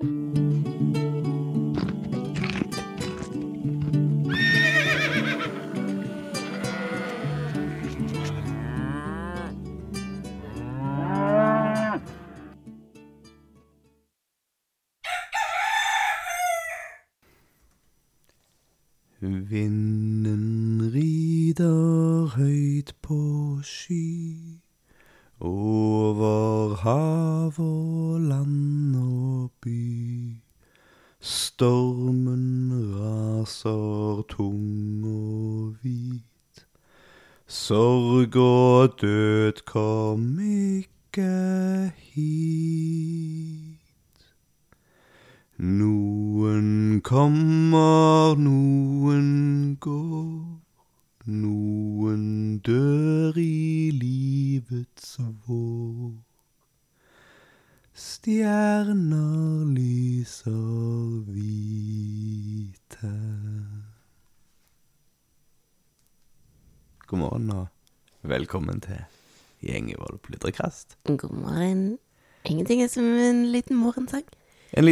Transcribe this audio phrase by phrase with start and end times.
[0.00, 0.47] Mm-hmm.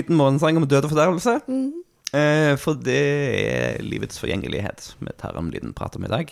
[0.06, 1.36] Liten morgensang om død og fordervelse.
[1.50, 1.72] Mm.
[2.16, 6.30] Eh, for det er livets forgjengelighet vi tar en liten prat om i dag.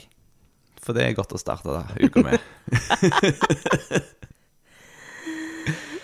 [0.85, 2.39] For det er godt å starte uka med.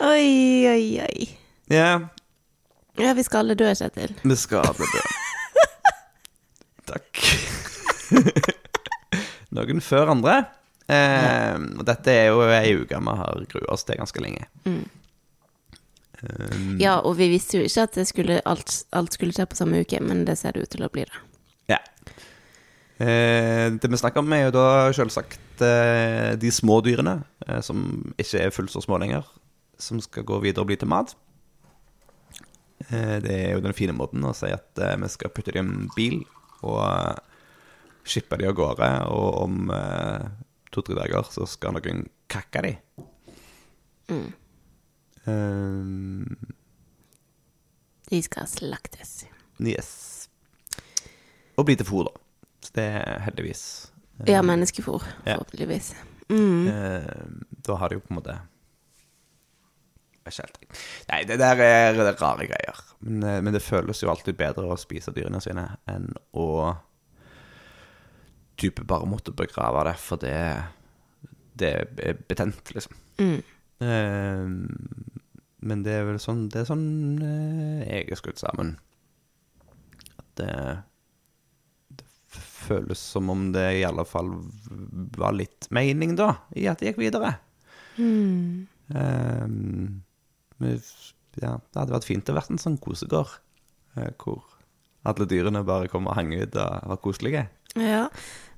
[0.00, 1.26] Oi, oi, oi.
[1.68, 2.08] Ja,
[2.98, 4.14] Ja, vi skal alle dø, Kjetil.
[4.24, 5.02] vi skal alle dø.
[6.90, 7.20] Takk.
[9.56, 10.38] Noen før andre.
[10.90, 14.48] Eh, og dette er jo ei uke vi har grua oss til ganske lenge.
[14.66, 14.82] Mm.
[16.22, 19.56] Eh, Ja, og vi visste jo ikke at det skulle, alt, alt skulle skje på
[19.58, 21.20] samme uke, men det ser det ut til å bli det.
[21.72, 21.78] Ja.
[23.00, 28.12] Eh, det vi snakker om, er jo da selvsagt eh, de små dyrene, eh, som
[28.20, 29.24] ikke er fullt så små lenger,
[29.80, 31.14] som skal gå videre og bli til mat.
[32.90, 35.70] Eh, det er jo den fine måten å si at eh, vi skal putte dem
[35.72, 36.20] i en bil
[36.60, 37.20] og
[38.04, 39.70] shippe dem av gårde, og om
[40.72, 42.02] to-tre dager så skal noen
[42.32, 43.06] kakke dem.
[44.10, 44.28] Mm.
[45.26, 46.24] Eh,
[48.10, 49.24] De skal slaktes.
[49.60, 50.28] yes.
[51.58, 52.14] Og bli til fôr, da.
[52.64, 53.90] Så det er heldigvis
[54.26, 55.36] Ja, menneskefôr, Ja.
[55.36, 55.94] forhåpentligvis.
[56.28, 56.68] Mm.
[56.68, 57.14] Eh,
[57.66, 58.38] da har de jo på en måte.
[61.10, 62.76] Nei, det der er er rare greier.
[63.00, 66.76] Men, eh, men det føles jo alltid bedre å spise dyrene sine enn å
[68.56, 70.64] type bare måtte begrave det, for det,
[71.56, 72.92] det er betent, liksom.
[73.18, 73.42] Mm.
[73.80, 74.44] Eh,
[75.60, 76.84] men det er vel sånn Det er sånn
[77.24, 78.74] eh, jeg er skrudd sammen.
[80.20, 80.54] At det,
[82.00, 84.32] det føles som om det i alle fall
[85.18, 87.34] var litt mening, da, i at det gikk videre.
[88.00, 88.68] Mm.
[90.60, 90.76] Men,
[91.40, 93.32] ja, det hadde vært fint å vært en sånn kosegård,
[93.96, 94.44] eh, hvor
[95.08, 97.46] alle dyrene bare kom og hang ut og var koselige.
[97.78, 98.08] Ja,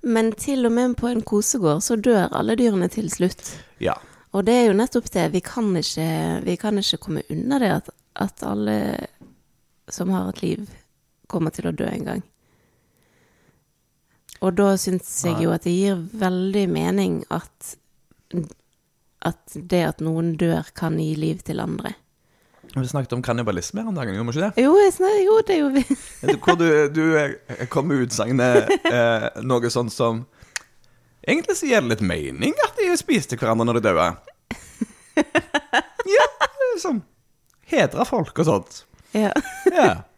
[0.02, 3.54] men til og med på en kosegård så dør alle dyrene til slutt.
[3.82, 3.98] Ja.
[4.32, 6.08] Og det er jo nettopp det, vi kan ikke,
[6.46, 7.90] vi kan ikke komme unna det at,
[8.24, 8.76] at alle
[9.92, 10.68] som har et liv,
[11.28, 12.22] kommer til å dø en gang.
[14.42, 17.74] Og da syns jeg jo at det gir veldig mening at,
[19.22, 21.94] at det at noen dør, kan gi liv til andre.
[22.72, 24.64] Vi snakket om kannibalisme her om dagen, gjorde vi ikke det?
[24.64, 25.96] Jo, jeg snak, jo det gjorde vi.
[26.22, 30.24] Du Hvor du, du kom med utsagnet eh, noe sånt som
[31.22, 34.08] Egentlig så gir det litt mening at de spiste hverandre når de døde.
[36.12, 36.24] Ja,
[36.72, 37.02] liksom.
[37.70, 38.80] Hedre folk og sånt.
[39.16, 39.34] Ja.
[39.72, 39.92] Ja.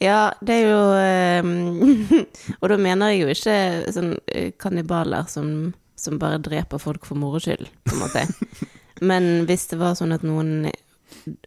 [0.00, 2.22] Ja, det er jo um,
[2.62, 3.56] Og da mener jeg jo ikke
[3.92, 8.22] sånn eh, kannibaler som, som bare dreper folk for moro skyld, på en måte.
[9.10, 10.70] Men hvis det var sånn at noen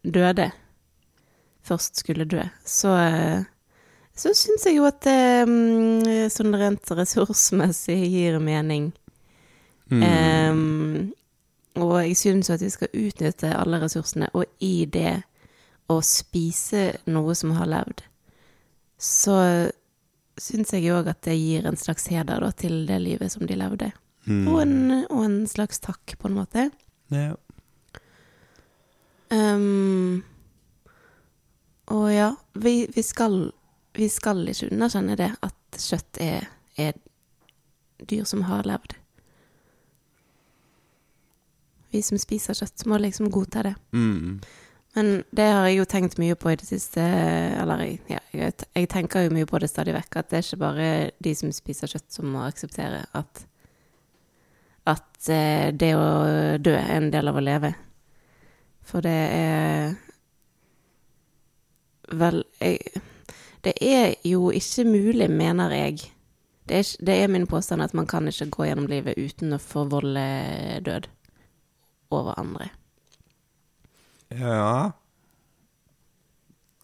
[0.05, 0.51] døde,
[1.65, 3.47] først skulle dø, så eh,
[4.17, 8.89] så syns jeg jo at det mm, sånn rent ressursmessig gir mening.
[9.91, 10.03] Mm.
[10.03, 11.13] Um,
[11.77, 15.19] og jeg syns at vi skal utnytte alle ressursene, og i det
[15.87, 18.01] å spise noe som har levd,
[18.97, 19.37] så
[20.37, 23.57] syns jeg òg at det gir en slags heder da, til det livet som de
[23.57, 23.91] levde.
[24.27, 24.47] Mm.
[24.49, 26.67] Og, en, og en slags takk, på en måte.
[27.13, 27.35] Ja.
[29.31, 30.23] Um,
[31.93, 33.51] og ja, vi, vi, skal,
[33.97, 36.47] vi skal ikke underkjenne det at kjøtt er,
[36.77, 36.97] er
[38.05, 38.93] dyr som har levd.
[41.93, 43.73] Vi som spiser kjøtt, må liksom godta det.
[43.95, 44.39] Mm.
[44.97, 48.89] Men det har jeg jo tenkt mye på i det siste, eller ja, jeg, jeg
[48.89, 50.87] tenker jo mye på det stadig vekk, at det er ikke bare
[51.23, 53.43] de som spiser kjøtt som må akseptere at,
[54.89, 56.07] at eh, det å
[56.61, 57.73] dø er en del av å leve.
[58.87, 59.95] For det er
[62.07, 63.01] Vel, jeg,
[63.63, 65.99] det er jo ikke mulig, mener jeg.
[66.69, 69.61] Det er, det er min påstand at man kan ikke gå gjennom livet uten å
[69.61, 70.23] forvolde
[70.85, 71.07] død
[72.11, 72.69] over andre.
[74.29, 74.91] Ja.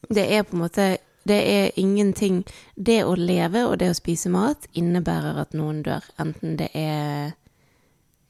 [0.09, 0.97] Det er på en måte
[1.27, 2.43] Det er ingenting
[2.75, 6.03] Det å leve og det å spise mat innebærer at noen dør.
[6.19, 7.33] Enten det er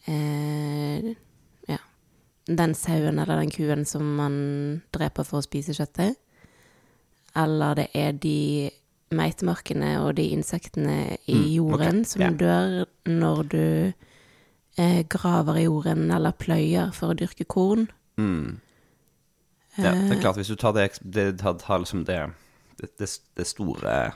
[0.06, 1.14] eh,
[1.70, 1.80] Ja.
[2.48, 4.36] Den sauen eller den kuen som man
[4.94, 6.18] dreper for å spise kjøttet.
[7.36, 8.70] Eller det er de
[9.14, 13.94] meitemarkene og de insektene i Mm, jorden ok, som dør når du
[14.78, 17.88] eh, graver i jorden eller pløyer for å dyrke korn.
[18.18, 18.60] Mm.
[19.78, 19.92] ja.
[19.92, 20.12] Det Eh.
[20.18, 22.20] er klart, hvis du tar det, det, tar, liksom det,
[22.82, 24.12] det, det, det store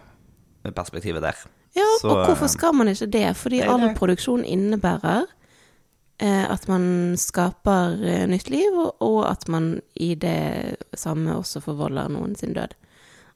[0.76, 1.36] perspektivet der
[1.76, 3.36] Ja, Så, og hvorfor eh, skal man ikke det?
[3.38, 5.26] Fordi Nei, all produksjon innebærer
[6.20, 11.62] eh, at man skaper eh, nytt liv, og, og at man i det samme også
[11.62, 12.74] forvolder noen sin død.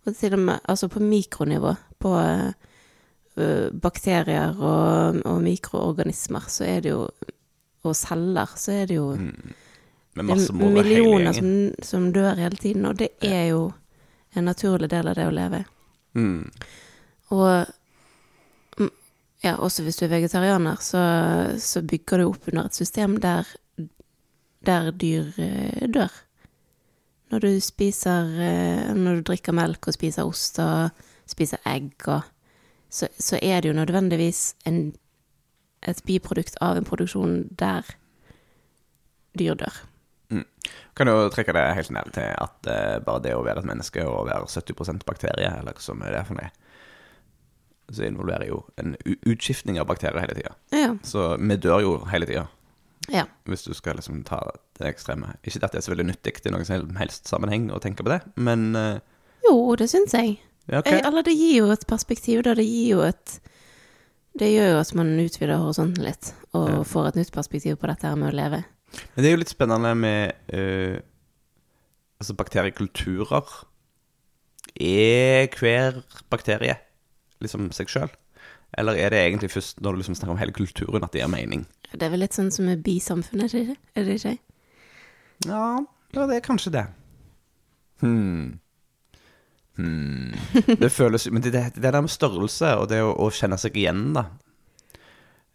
[0.06, 2.14] Og til og med altså på mikronivå, på
[3.38, 7.10] eh, bakterier og, og mikroorganismer, så er det jo
[7.84, 9.54] Og celler, så er det jo Mm.
[10.30, 13.72] er millioner som, som dør hele tiden, og det er jo
[14.36, 15.64] en naturlig del av det å leve.
[16.14, 16.52] Mm.
[17.32, 17.66] Og
[18.78, 18.92] mm,
[19.44, 21.04] ja, også hvis du er vegetarianer, så,
[21.60, 23.48] så bygger du opp under et system der,
[24.68, 26.12] der dyr eh, dør.
[27.32, 30.90] Når du spiser eh, Når du drikker melk og spiser ost og
[31.32, 32.28] spiser egg og
[32.92, 34.92] så, så er det jo nødvendigvis en,
[35.88, 37.88] et biprodukt av en produksjon der
[39.40, 39.78] dyr dør.
[40.96, 44.04] Kan jo trekke det helt ned til at uh, bare det å være et menneske
[44.08, 46.52] og være 70 bakterie, eller hva som er det for noe,
[47.92, 48.96] så involverer jo en
[49.28, 50.54] utskiftning av bakterier hele tida.
[50.76, 50.94] Ja.
[51.04, 52.46] Så vi dør jo hele tida,
[53.10, 53.26] ja.
[53.50, 54.40] hvis du skal liksom ta
[54.78, 55.34] det ekstreme.
[55.44, 58.12] Ikke at det er så veldig nyttig i noen som helst sammenheng å tenke på
[58.14, 59.00] det, men uh,
[59.48, 60.38] Jo, det syns jeg.
[60.68, 61.00] ja, okay.
[61.00, 61.06] jeg.
[61.08, 62.54] Eller det gir jo et perspektiv, da.
[62.58, 63.40] Det gir jo et
[64.40, 66.84] Det gjør jo at man utvider horisonten litt, og Ja.
[66.88, 68.64] får et nytt perspektiv på dette her med å leve.
[69.16, 71.00] Men det er jo litt spennende med uh,
[72.22, 73.52] altså bakteriekulturer.
[74.80, 76.02] Er hver
[76.32, 76.78] bakterie
[77.42, 78.12] liksom seg sjøl?
[78.78, 81.32] Eller er det egentlig først når du liksom snakker om hele kulturen at det gir
[81.32, 81.66] mening?
[81.92, 83.54] Det er vel litt sånn som med bisamfunnet,
[83.96, 84.38] er det ikke?
[85.50, 85.64] Ja,
[86.16, 86.86] ja det er kanskje det.
[88.02, 88.60] Hmm.
[89.78, 90.32] Hmm.
[90.68, 93.78] Det føles Men det, det, det der med størrelse og det å, å kjenne seg
[93.80, 94.26] igjen, da.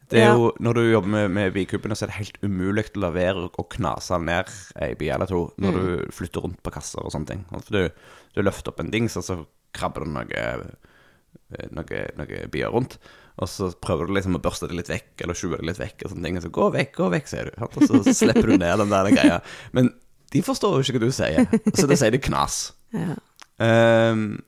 [0.09, 0.35] Det er Ja.
[0.39, 3.49] jo, Når du jobber med, med bikubene, så er det helt umulig å la være
[3.59, 5.81] å knase ned ei bi eller to når Mm.
[6.07, 7.45] du flytter rundt på kasser og sånne ting.
[7.51, 7.89] For du,
[8.37, 9.41] du løfter opp en dings, og så
[9.75, 10.45] krabber det noe,
[11.75, 12.99] noe, noe bier rundt.
[13.37, 16.05] Og så prøver du liksom å børste det litt vekk, eller skjule det litt vekk,
[16.07, 16.39] og sånne ting.
[16.41, 17.65] Og så gå vekk, gå vekk, sier du.
[17.69, 19.39] Og så slipper du ned den der greia.
[19.77, 19.93] Men
[20.33, 22.61] de forstår jo ikke hva du sier, så da sier de knas.
[22.97, 23.17] Ja.
[23.61, 24.39] Um,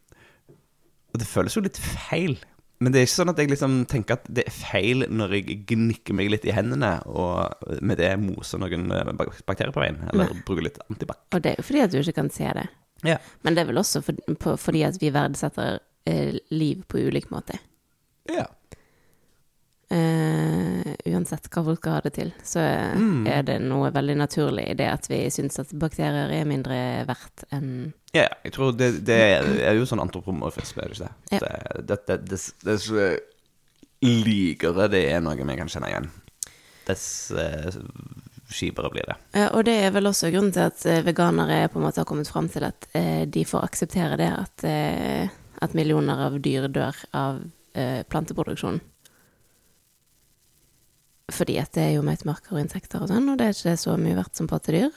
[1.13, 2.39] og det føles jo litt feil.
[2.79, 5.57] Men det er ikke sånn at jeg liksom tenker at det er feil når jeg
[5.69, 10.31] gnikker meg litt i hendene og med det moser noen eh, bakterier på veien, eller
[10.47, 11.25] bruker litt antibac.
[11.35, 12.69] Og det er jo fordi at du ikke kan se det.
[13.07, 13.17] Ja.
[13.43, 17.33] Men det er vel også for, på, fordi at vi verdsetter eh, liv på ulik
[17.35, 17.59] måte.
[18.31, 18.47] ja.
[19.91, 22.61] Eh, uansett hva folk skal ha det til, så
[22.93, 23.27] Mm.
[23.27, 27.45] er det noe veldig naturlig i det at vi syns at bakterier er mindre verdt
[27.51, 29.17] enn Ja, jeg tror det, det
[29.65, 31.41] er jo sånn antropomorfisme, er det ikke det?
[31.41, 31.81] Ja.
[31.81, 32.19] Det, det,
[32.65, 32.91] dess
[34.05, 36.11] likere det er noe vi kan kjenne igjen,
[36.87, 37.73] dess uh,
[38.53, 39.17] kjipere blir det.
[39.35, 42.09] Uh, og det er vel også grunnen til at eh, veganere på en måte har
[42.09, 42.87] kommet fram til at
[43.29, 44.65] de får akseptere det at,
[45.65, 47.41] at millioner av dyr dør av
[48.09, 48.81] planteproduksjon.
[51.29, 53.97] Fordi at det er jo meitemarker og insekter og sånn, og det er ikke så
[54.01, 54.91] mye verdt som pattedyr.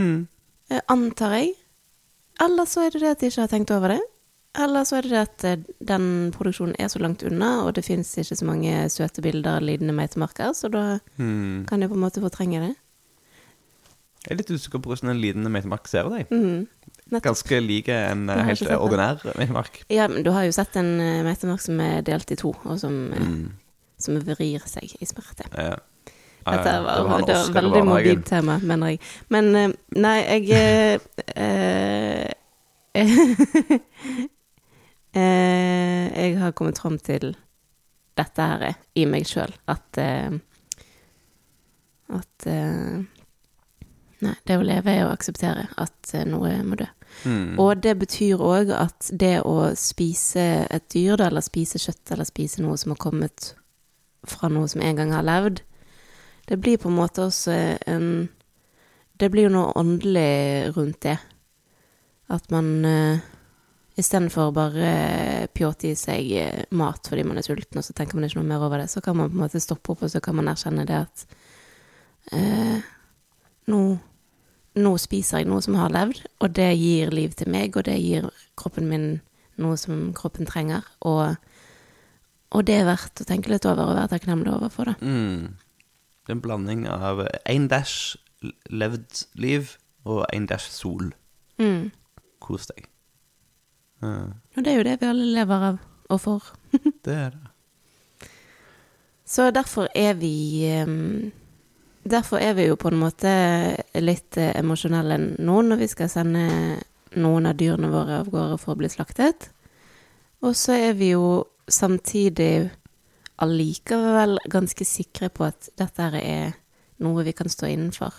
[0.00, 1.54] Eh, antar jeg.
[2.42, 4.00] Eller så er det det at de ikke har tenkt over det.
[4.56, 7.84] Eller så er det det at eh, den produksjonen er så langt unna, og det
[7.84, 10.84] fins ikke så mange søte bilder av lidende meitemarker, så da
[11.20, 11.66] mm.
[11.68, 12.72] kan de på en måte fortrenge det.
[14.26, 16.16] Jeg er litt usikker på hvordan en lidende meitemark ser ut.
[16.18, 16.30] jeg.
[16.32, 16.66] Mhm.
[17.22, 19.84] Ganske lik en eh, helt ordinær meitemark.
[19.92, 23.12] Ja, men du har jo sett en meitemark som er delt i to, og som,
[23.12, 23.52] Mm.
[23.98, 25.48] Som vrir seg i smerte.
[25.56, 25.76] Ja.
[26.46, 29.00] Dette var, det var veldig mobilt tema, mener jeg.
[29.34, 30.50] Men eh, nei, jeg
[31.34, 32.30] eh,
[32.94, 33.16] eh,
[35.16, 37.32] Jeg har kommet fram til
[38.20, 39.98] dette her i meg sjøl, at
[42.16, 42.46] At
[44.16, 46.86] Nei, det å leve er å akseptere at noe må dø.
[47.28, 47.58] Mm.
[47.60, 52.64] Og det betyr òg at det å spise et dyr, eller spise kjøtt, eller spise
[52.64, 53.52] noe som har kommet
[54.30, 55.62] fra noe som en gang har levd,
[56.46, 57.54] det blir på en måte også
[57.86, 58.28] en
[59.16, 61.16] Det blir jo noe åndelig rundt det.
[62.28, 63.18] At man uh,
[63.96, 68.26] Istedenfor bare pjåte i seg eh, mat fordi man er sulten, og så tenker man
[68.26, 70.20] ikke noe mer over det, så kan man på en måte stoppe opp, og så
[70.20, 71.22] kan man erkjenne det at
[72.34, 72.84] uh,
[73.72, 73.80] nå,
[74.76, 77.96] nå spiser jeg noe som har levd, og det gir liv til meg, og det
[77.96, 78.28] gir
[78.60, 79.08] kroppen min
[79.64, 81.40] noe som kroppen trenger, og,
[82.56, 84.94] og det er verdt å tenke litt over og være takknemlig overfor da.
[85.04, 85.56] Mm.
[86.24, 88.16] Det er en blanding av én dash
[88.72, 91.12] levd liv og én dash sol.
[91.60, 91.90] Mm.
[92.42, 92.88] Kos deg.
[94.04, 95.78] Ja, Og det er jo det vi alle lever av
[96.12, 96.48] og for.
[97.06, 98.30] det er det.
[99.26, 101.32] Så derfor er vi um,
[102.06, 103.30] Derfor er vi jo på en måte
[103.98, 106.44] litt eh, emosjonelle nå når vi skal sende
[107.18, 109.48] noen av dyrene våre av gårde for å bli slaktet.
[110.46, 112.70] Og så er vi jo samtidig
[113.42, 116.56] allikevel ganske sikre på at dette er
[117.04, 118.14] noe vi kan stå innenfor.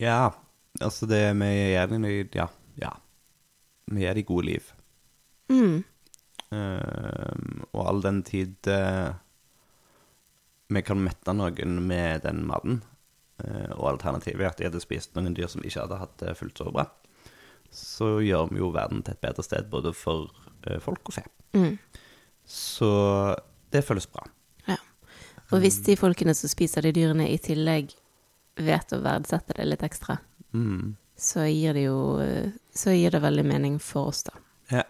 [0.00, 0.32] Ja,
[0.80, 2.92] altså det Vi gir dem Ja, ja.
[3.86, 4.72] Vi gir dem gode liv.
[5.48, 5.84] Mm.
[6.52, 9.12] Ehm, og all den tid uh,
[10.72, 12.82] vi kan mette noen med den maten,
[13.44, 16.36] uh, og alternativet er at de hadde spist noen dyr som ikke hadde hatt det
[16.36, 16.86] fullt så bra,
[17.72, 20.28] så gjør vi jo verden til et bedre sted både for
[20.68, 21.22] eh, folk og fe.
[21.56, 21.78] Mm.
[22.46, 22.88] Så
[23.72, 24.26] det føles bra.
[24.68, 24.76] Ja.
[25.52, 27.94] Og hvis de folkene som spiser de dyrene i tillegg
[28.60, 30.18] vet å verdsette det litt ekstra,
[30.52, 30.96] Mm.
[31.16, 32.20] så gir det jo
[32.74, 34.32] Så gir det veldig mening for oss, da.
[34.70, 34.82] Ja.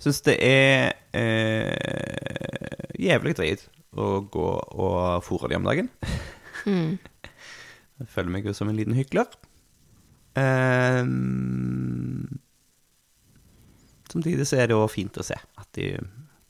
[0.00, 5.88] Syns det er eh, jævlig drit å gå og fôre de om dagen.
[6.66, 6.96] Mm.
[8.00, 9.28] Jeg føler meg jo som en liten hykler.
[10.34, 12.26] Um,
[14.10, 15.92] samtidig så er det jo fint å se at de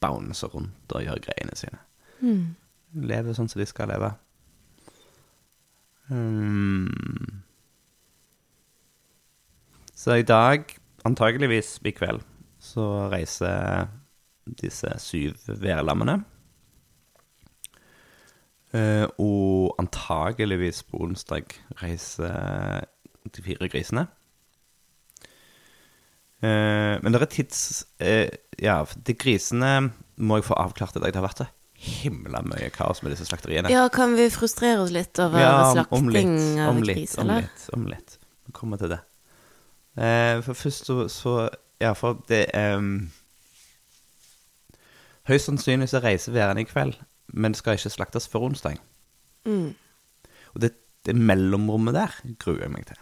[0.04, 1.80] bouncer rundt og gjør greiene sine.
[2.20, 2.54] Mm.
[3.08, 4.12] Lever sånn som de skal leve.
[6.12, 7.42] Ehm,
[9.94, 10.68] så i dag,
[11.04, 12.20] antageligvis i kveld,
[12.61, 13.88] så reiser
[14.61, 16.23] disse syv værlammene.
[18.75, 22.82] Uh, og antageligvis på onsdag reiser
[23.37, 24.08] de fire grisene.
[26.44, 27.60] Eh, men det er tids...
[27.98, 28.28] eh,
[28.60, 29.70] ja, de grisene
[30.16, 31.14] må jeg få avklart i dag.
[31.14, 31.50] Det har vært så
[31.84, 33.72] himla mye kaos med disse slakteriene.
[33.72, 37.26] Ja, kan vi frustrere oss litt over slakting om litt, av om litt, gris, om
[37.26, 37.44] eller?
[37.44, 38.16] litt, om litt.
[38.46, 39.00] Vi kommer til det.
[39.96, 41.34] Eh, for først så, så
[41.82, 43.10] Ja, for det ehm,
[45.28, 46.98] Høyst sannsynlig så reiser værene i kveld,
[47.32, 48.76] men skal ikke slaktes før onsdag.
[49.48, 49.72] Mm.
[50.52, 50.74] Og det,
[51.06, 53.00] det mellomrommet der gruer jeg meg til.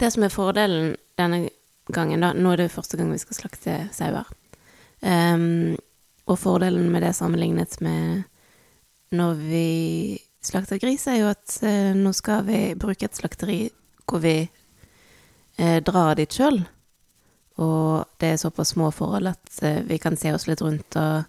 [0.00, 1.48] Det som er fordelen denne
[1.92, 4.24] gangen, da Nå er det første gang vi skal slakte sauer.
[5.04, 5.76] Um,
[6.26, 8.24] og fordelen med det sammenlignet med
[9.12, 9.66] når vi
[10.44, 13.58] slakter gris, er jo at uh, nå skal vi bruke et slakteri
[14.08, 14.48] hvor vi
[15.60, 16.62] uh, drar dit sjøl.
[17.60, 21.24] Og det er såpass små forhold at uh, vi kan se oss litt rundt og,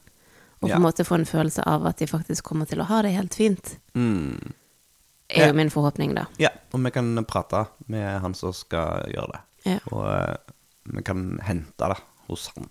[0.62, 0.78] og på Ja.
[0.80, 3.36] en måte få en følelse av at de faktisk kommer til å ha det helt
[3.36, 3.76] fint.
[3.94, 4.54] Mm.
[5.30, 5.48] Er Ja.
[5.48, 6.28] jo min forhåpning, da.
[6.38, 9.40] Ja, og vi kan prate med han som skal gjøre det.
[9.66, 9.80] Ja.
[9.92, 10.54] Og eh,
[10.96, 12.70] vi kan hente det hos han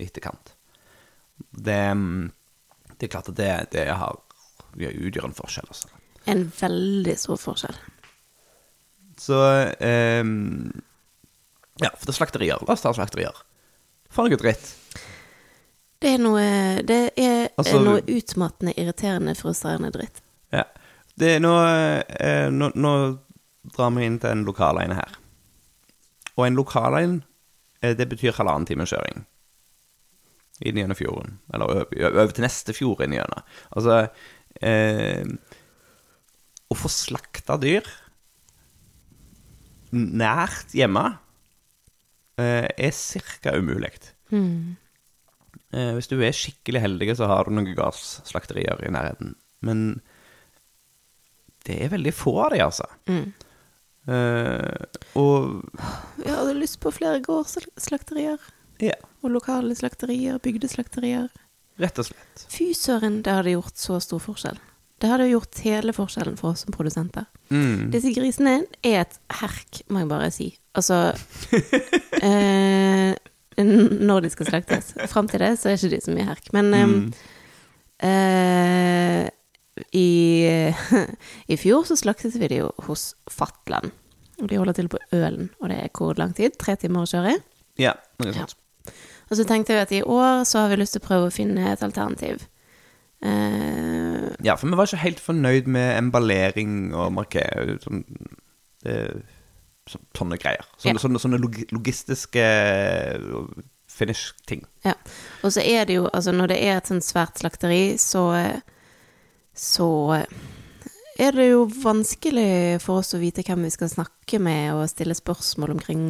[0.00, 0.54] i etterkant.
[1.50, 2.30] Det, mm,
[2.96, 4.18] det er klart at det, det har,
[4.76, 5.90] det utgjør en forskjell, altså.
[6.30, 7.78] En veldig stor forskjell.
[9.20, 9.38] Så
[9.80, 10.24] eh,
[11.80, 12.66] Ja, for det er slakterier.
[12.68, 13.36] La oss ta slakterier.
[14.10, 14.74] For noe dritt.
[16.00, 16.44] Det er noe,
[16.86, 20.22] det er Altså- noe utmattende, irriterende, frustrerende dritt.
[20.52, 20.64] Ja.
[21.14, 21.52] Det er nå,
[22.16, 22.92] eh, nå, nå
[23.76, 25.19] drar vi inn til en ene her.
[26.40, 27.20] Og en lokalein,
[27.84, 29.26] eh, det betyr halvannen time kjøring.
[30.64, 31.38] Inn gjennom fjorden.
[31.52, 33.44] Eller over, til neste fjord inn gjennom.
[33.76, 34.00] Altså
[34.64, 35.24] eh,
[36.70, 37.84] Å få slakta dyr
[39.90, 41.02] nært hjemme
[42.38, 42.94] eh, er
[43.42, 43.56] ca.
[43.58, 43.90] umulig.
[44.30, 44.76] Hmm.
[45.74, 49.34] Eh, hvis du er skikkelig heldig, så har du noen gardsslakterier i nærheten.
[49.66, 50.00] Men
[51.66, 52.86] det er veldig få av de, altså.
[53.10, 53.32] Mm.
[54.08, 54.86] Eh,
[55.20, 55.60] og
[56.16, 58.38] Vi hadde lyst på flere gårdsslakterier.
[58.80, 61.28] ja, Og lokale slakterier, bygdeslakterier.
[61.78, 62.46] rett og slett.
[62.48, 64.58] Fy søren, det hadde gjort så stor forskjell.
[65.00, 67.24] Det hadde gjort hele forskjellen for oss som produsenter.
[67.50, 67.90] Mm.
[67.90, 70.48] Disse grisene er et herk, må jeg bare si.
[70.76, 71.14] Altså
[72.22, 73.14] eh,
[73.56, 74.92] Når de skal slaktes.
[75.08, 76.52] Fram til det så er ikke de så mye herk.
[76.52, 77.12] Men eh, Mm.
[78.00, 79.28] Eh,
[79.92, 80.06] i,
[81.54, 83.90] I fjor så slaktet vi det jo hos Fatland.
[84.40, 86.54] De holder til på Ølen, og det er hvor lang tid?
[86.58, 87.34] Tre timer å kjøre?
[87.80, 88.54] Ja, noe sånt.
[89.30, 91.34] Og så tenkte vi at i år så har vi lyst til å prøve å
[91.34, 92.46] finne et alternativ.
[93.22, 97.76] Uh, Ja, for vi var ikke helt fornøyd med emballering og markering.
[97.84, 98.00] Sånn,
[100.16, 100.64] sånne greier.
[100.80, 101.02] Sånne, Ja.
[101.04, 102.46] sånne, sånne log logistiske
[103.90, 104.64] finish-ting.
[104.84, 104.94] Ja.
[105.44, 108.62] Og så er det jo, altså når det er et sånt svært slakteri, så
[109.60, 109.90] så
[111.20, 115.16] er det jo vanskelig for oss å vite hvem vi skal snakke med og stille
[115.16, 116.04] spørsmål omkring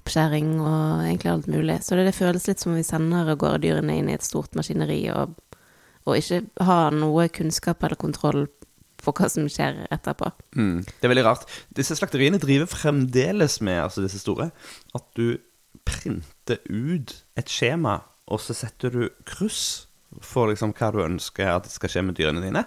[0.00, 1.78] oppskjæring og egentlig alt mulig.
[1.84, 4.26] Så det, det føles litt som om vi sender av gårde dyrene inn i et
[4.26, 5.32] stort maskineri og,
[6.04, 8.44] og ikke har noe kunnskap eller kontroll
[9.00, 10.28] på hva som skjer etterpå.
[10.56, 10.82] Mm.
[10.84, 11.46] Det er veldig rart.
[11.76, 14.50] Disse slakteriene driver fremdeles med, altså disse store,
[14.96, 15.38] at du
[15.88, 19.86] printer ut et skjema, og så setter du kryss
[20.18, 22.64] for liksom hva du ønsker at skal skje med dyrene dine.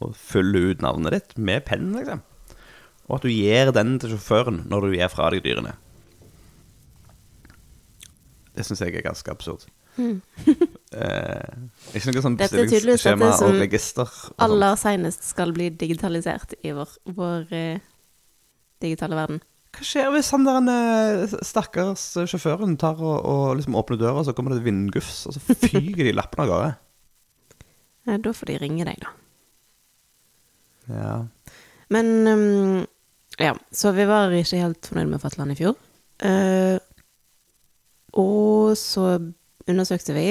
[0.00, 2.22] Og fylle ut navnet ditt med penn, liksom.
[3.08, 5.74] Og at du gir den til sjåføren når du gir fra deg dyrene.
[8.54, 9.66] Det syns jeg er ganske absurd.
[10.00, 11.54] eh,
[11.98, 14.12] ikke noe sånn Dette er tydeligvis bestillingsskjema dette som og register.
[14.30, 14.36] og.
[14.46, 17.88] Aller seinest skal bli digitalisert i vår, vår eh,
[18.84, 19.42] digitale verden.
[19.70, 24.26] Hva skjer hvis han der eh, stakkars sjåføren tar og, og liksom åpner døra, og
[24.26, 26.70] så kommer det et vindgufs, og så fyker de lappene av gårde?
[28.08, 29.12] Ja, Da får de ringe deg, da.
[30.90, 31.12] Ja.
[31.94, 32.86] Men um,
[33.38, 35.76] ja, så vi var ikke helt fornøyd med Fatland i fjor.
[36.20, 36.78] Uh,
[38.18, 39.12] og så
[39.70, 40.26] undersøkte vi,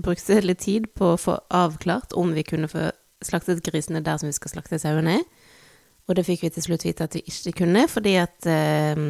[0.00, 2.88] brukte litt tid på å få avklart om vi kunne få
[3.24, 5.18] slaktet grisene der som vi skal slakte sauene.
[6.10, 9.02] Og det fikk vi til slutt vite at vi ikke kunne, fordi at eh,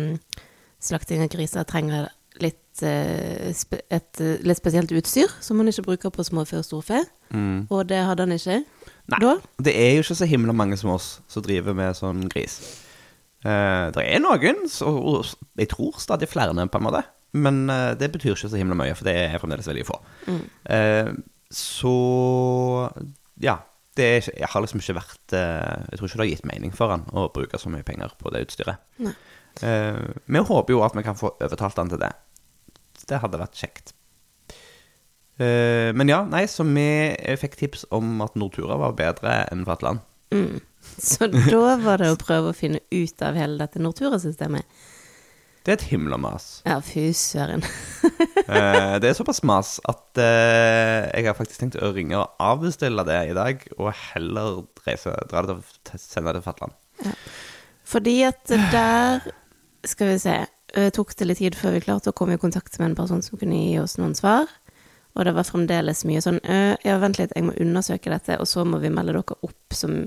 [0.85, 2.11] slakting av griser trenger
[2.45, 6.67] litt, eh, spe, et eh, litt spesielt utstyr som man ikke bruker på småfe og
[6.67, 7.01] storfe.
[7.33, 7.71] Mm.
[7.73, 8.61] Og det hadde han ikke
[9.11, 9.33] Nei, da.
[9.65, 12.61] det er jo ikke så himla mange som oss som driver med sånn gris.
[13.49, 17.03] Eh, det er noen, og jeg tror stadig flere, på en måte.
[17.33, 19.99] Men eh, det betyr ikke så himla mye, for det er fremdeles veldig få.
[20.69, 21.11] Eh,
[21.51, 21.97] så
[23.41, 23.57] ja.
[24.01, 26.95] Det jeg har liksom ikke vært eh, Jeg tror ikke det har gitt mening for
[26.95, 28.83] han å bruke så mye penger på det utstyret.
[29.05, 29.15] Nei.
[29.67, 32.13] Eh, vi håper jo at vi kan få overtalt han til det.
[33.11, 33.95] Det hadde vært kjekt.
[35.41, 36.87] Eh, men ja, nei, så vi
[37.41, 40.05] fikk tips om at Nortura var bedre enn Fatland.
[40.35, 40.61] Mm.
[40.81, 44.67] Så da var det å prøve å finne ut av hele dette Nortura-systemet.
[45.65, 46.63] Det er et himla mas.
[46.67, 47.65] Ja, fy søren.
[48.51, 53.05] Eh, det er såpass mas at eh, jeg har faktisk tenkt å ringe og avbestille
[53.07, 55.55] det i dag, og heller reise, dra det
[55.87, 56.75] til, sende det til Fatland.
[57.87, 59.29] Fordi at der
[59.87, 62.75] Skal vi se eh, Tok det litt tid før vi klarte å komme i kontakt
[62.81, 64.51] med en person som kunne gi oss noen svar.
[65.15, 68.51] Og det var fremdeles mye sånn «Øh, Ja, vent litt, jeg må undersøke dette, og
[68.51, 70.03] så må vi melde dere opp som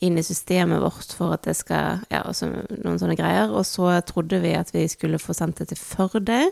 [0.00, 3.52] inn i systemet vårt for at det skal Ja, og så noen sånne greier.
[3.52, 6.46] Og så trodde vi at vi skulle få sendt det til Førde.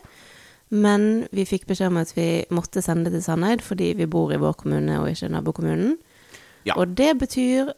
[0.69, 4.33] Men vi fikk beskjed om at vi måtte sende det til Sandeid fordi vi bor
[4.33, 5.97] i vår kommune og ikke nabokommunen.
[6.69, 6.77] Ja.
[6.77, 7.73] Og det betyr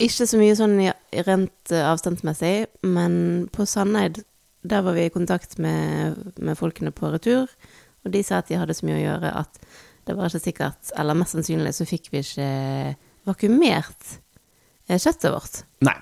[0.00, 0.76] ikke så mye sånn
[1.26, 3.14] rent eh, avstandsmessig, men
[3.52, 4.22] på Sandeid,
[4.60, 7.52] der var vi i kontakt med, med folkene på retur,
[8.04, 9.60] og de sa at de hadde så mye å gjøre at
[10.08, 12.50] det var ikke sikkert, eller mest sannsynlig så fikk vi ikke
[13.28, 14.18] vakuumert eh,
[14.98, 15.62] kjøttet vårt.
[15.86, 15.94] Nei.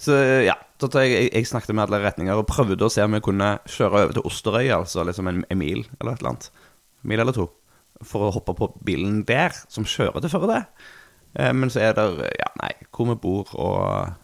[0.00, 3.16] Så ja, så at jeg, jeg, snakket med alle retninger og prøvde å se om
[3.16, 6.46] jeg kunne kjøre over til Osterøy, altså liksom en, en mil eller et eller annet.
[7.10, 7.50] Mil eller to.
[8.06, 10.62] For å hoppe på bilen der, som kjører til Førde.
[11.36, 14.16] Eh, men så er det ja, nei, hvor vi bor og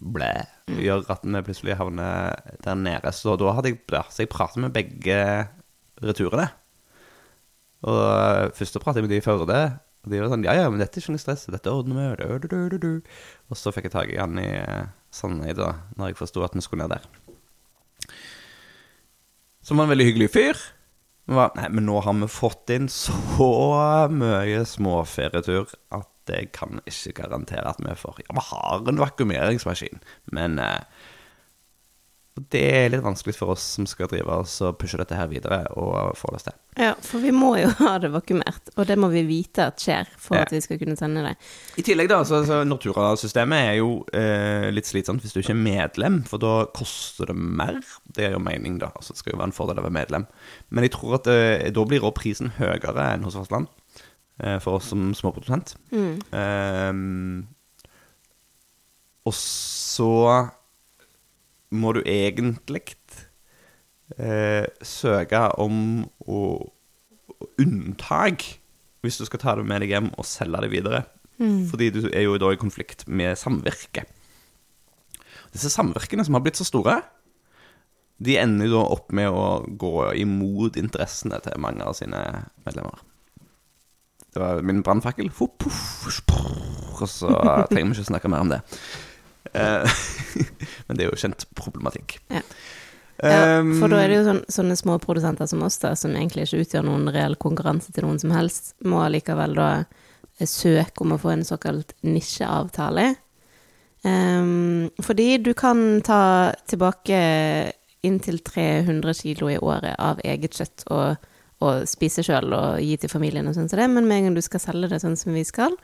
[0.00, 0.32] blæ,
[0.80, 3.12] gjør at vi plutselig havner der nede.
[3.14, 5.20] Så da hadde jeg, ja, så jeg pratet med begge
[6.02, 6.48] returene.
[7.86, 9.60] Og eh, først så pratet jeg med de i Førde.
[10.00, 11.46] Og de var sånn Ja, ja, men dette er ikke noe stress.
[11.52, 12.92] Dette ordner vi.
[13.50, 16.64] Og så fikk jeg tak i han i eh, da, når jeg forsto at vi
[16.64, 17.08] skulle ned der.
[19.60, 20.62] Som var en veldig hyggelig fyr.
[21.28, 23.50] Men var, nei, men nå har vi fått inn så
[24.10, 30.02] mye småferietur at jeg kan ikke garantere at vi får Ja, vi har en vakuumeringsmaskin,
[30.34, 30.82] men eh,
[32.52, 35.58] det er litt vanskelig for oss som skal drive oss og pushe dette her videre
[35.76, 36.54] og få det til.
[36.80, 40.08] Ja, for vi må jo ha det vakuumert, og det må vi vite at skjer
[40.16, 40.44] for Ja.
[40.46, 41.34] at vi skal kunne sende det.
[41.80, 45.60] I tillegg da, så, så Nortura-systemet er jo eh, litt slitsomt hvis du ikke er
[45.64, 47.80] medlem, for da koster det mer.
[48.06, 50.28] Det er jo mening da, altså det skal jo være en fordel å være medlem.
[50.70, 53.68] Men jeg tror at eh, da blir òg prisen høyere enn hos fastland,
[54.42, 55.74] eh, for oss som småprodusent.
[55.92, 56.94] Eh,
[59.28, 60.10] og så
[61.70, 62.82] må du egentlig
[64.18, 66.40] eh, søke om å,
[67.60, 68.46] unntak
[69.00, 71.04] hvis du skal ta det med deg hjem og selge det videre.
[71.70, 74.04] Fordi du er jo da i konflikt med samvirke.
[75.54, 76.98] Disse samvirkene som har blitt så store,
[78.20, 82.20] de ender jo da opp med å gå imot interessene til mange av sine
[82.66, 83.00] medlemmer.
[84.30, 85.32] Det var min brannfakkel.
[87.00, 87.30] Og så
[87.70, 88.60] trenger vi ikke snakke mer om det.
[89.52, 90.02] Eh,
[90.86, 92.18] men det er jo kjent problematikk.
[92.32, 92.44] Ja.
[93.22, 96.14] Ja, Um, for da er det jo sånne, sånne små produsenter som oss, da, som
[96.16, 101.04] egentlig ikke utgjør noen reell konkurranse til noen som helst, må allikevel da eh, søke
[101.04, 103.10] om å få en såkalt nisjeavtale.
[104.00, 107.18] Um, fordi du kan ta tilbake
[108.08, 111.26] inntil 300 kilo i året av eget kjøtt og,
[111.60, 114.38] og spise sjøl og gi til familien og sånn som det, men med en gang
[114.38, 115.76] du skal selge det sånn som vi skal,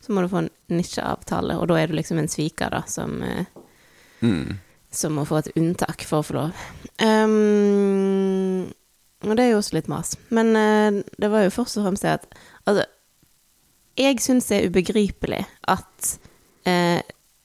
[0.00, 3.20] så må du få en nisjeavtale, og da er du liksom en sviker, da, som
[3.26, 3.44] eh,
[4.20, 4.58] mm.
[4.90, 6.64] som må få et unntak for å få lov.
[7.02, 8.70] Um,
[9.26, 10.14] og det er jo også litt mas.
[10.32, 12.28] Men uh, det var jo først og fremst det at
[12.68, 12.84] Altså,
[13.98, 16.10] jeg syns det er ubegripelig at
[16.68, 17.00] uh,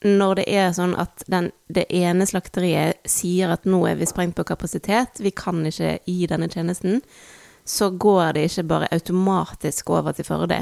[0.06, 4.36] når det er sånn at den, det ene slakteriet sier at nå er vi sprengt
[4.38, 7.00] på kapasitet, vi kan ikke gi denne tjenesten,
[7.66, 10.60] så går det ikke bare automatisk over til Førde.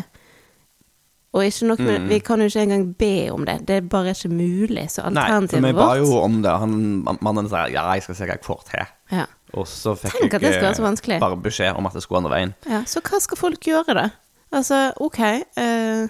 [1.34, 2.08] Og ikke nok med, Mm.
[2.10, 3.56] vi kan jo ikke engang be om det.
[3.68, 4.84] Det er bare ikke mulig.
[4.92, 6.52] Så alternativet vårt Nei, for vi ba jo om det.
[6.62, 6.74] Han,
[7.26, 8.86] mannen sa ja, jeg skal se hva jeg får til.
[9.18, 9.26] ja.
[9.54, 11.20] Og så fikk Tenk at det skal være så jeg vanskelig.
[11.22, 12.54] bare beskjed om at det skulle andre veien.
[12.70, 14.06] Ja, så hva skal folk gjøre, da?
[14.52, 15.20] Altså, ok,
[15.58, 16.08] uh,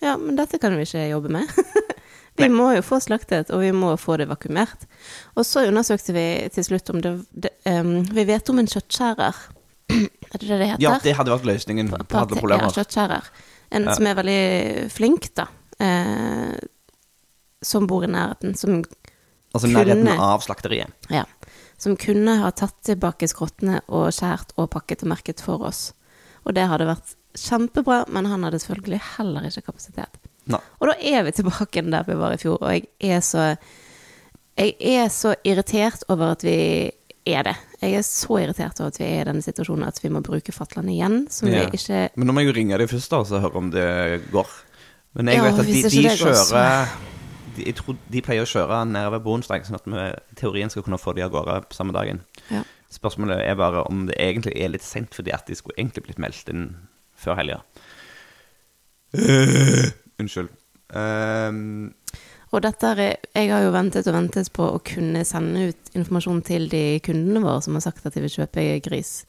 [0.00, 1.44] ja, men dette kan vi ikke jobbe med.
[2.38, 2.52] vi Nei.
[2.56, 4.86] må jo få slaktet, og vi må få det vakuumert.
[5.36, 9.34] Og så undersøkte vi til slutt om det, det um, Vi vet om en kjøttskjærer.
[9.92, 10.82] er det det det heter?
[10.84, 12.72] Ja, det hadde vært løsningen på alle Ja, problemer.
[12.72, 13.28] kjøttskjærer.
[13.70, 15.48] En som er veldig flink, da.
[15.82, 16.56] Eh,
[17.62, 18.56] som bor i nærheten.
[18.56, 18.82] Som
[19.56, 20.92] Altså nærheten av slakteriet.
[21.10, 21.24] ja.
[21.78, 25.90] Som kunne ha tatt tilbake skrottene og skjært og pakket og merket for oss.
[26.48, 30.16] Og det hadde vært kjempebra, men han hadde selvfølgelig heller ikke kapasitet.
[30.48, 30.60] Nei.
[30.80, 33.56] Og da er vi tilbake der vi var i fjor, og jeg er så
[34.56, 36.90] Jeg er så irritert over at vi
[37.26, 37.54] er det.
[37.82, 40.52] Jeg er så irritert over at vi er i denne situasjonen at vi må bruke
[40.54, 41.64] Fatland igjen, som Ja.
[41.66, 44.30] vi ikke Men nå må jeg jo ringe dem først da, og høre om det
[44.32, 44.46] går.
[45.16, 46.88] Men jeg Ja, vet at de, de kjører
[47.56, 50.82] de, Jeg tror de pleier å kjøre nedover på onsdag, sånn at vi teorien skal
[50.84, 52.20] kunne få de av gårde på samme dagen.
[52.50, 52.62] Ja.
[52.92, 56.18] Spørsmålet er bare om det egentlig er litt seint, fordi at de skulle egentlig blitt
[56.18, 56.76] meldt inn
[57.16, 57.62] før helga.
[60.20, 60.48] unnskyld.
[60.94, 61.94] Ehm,
[62.54, 66.44] Og dette er, jeg har jo ventet og ventet på å kunne sende ut informasjon
[66.46, 69.24] til de kundene våre som har sagt at de vil kjøpe gris.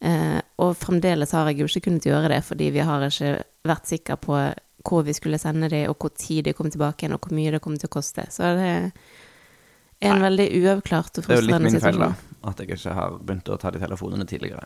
[0.00, 3.34] Eh, og fremdeles har jeg jo ikke kunnet gjøre det, fordi vi har ikke
[3.66, 4.38] vært sikre på
[4.86, 7.52] hvor vi skulle sende det, og hvor tid de kom tilbake igjen, og hvor mye
[7.52, 8.24] det kom til å koste.
[8.32, 12.14] Så det er en veldig uavklart og det er jo litt min feil, da.
[12.48, 14.64] At jeg ikke har begynt å ta de telefonene tidligere.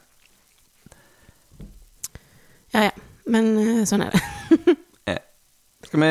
[2.77, 2.94] Ja, ja.
[3.24, 4.77] Men eh, sånn er det.
[5.85, 6.11] Skal vi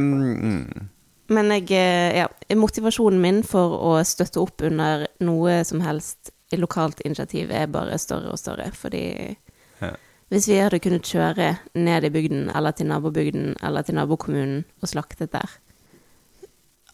[0.00, 0.88] mm,
[1.32, 7.00] Men jeg, eh, ja, motivasjonen min for å støtte opp under noe som helst lokalt
[7.00, 9.36] initiativ er bare større og større, fordi
[9.80, 9.94] Ja.
[10.30, 14.88] hvis vi hadde kunnet kjøre ned i bygden, eller til nabobygden, eller til nabokommunen og
[14.88, 15.50] slaktet der,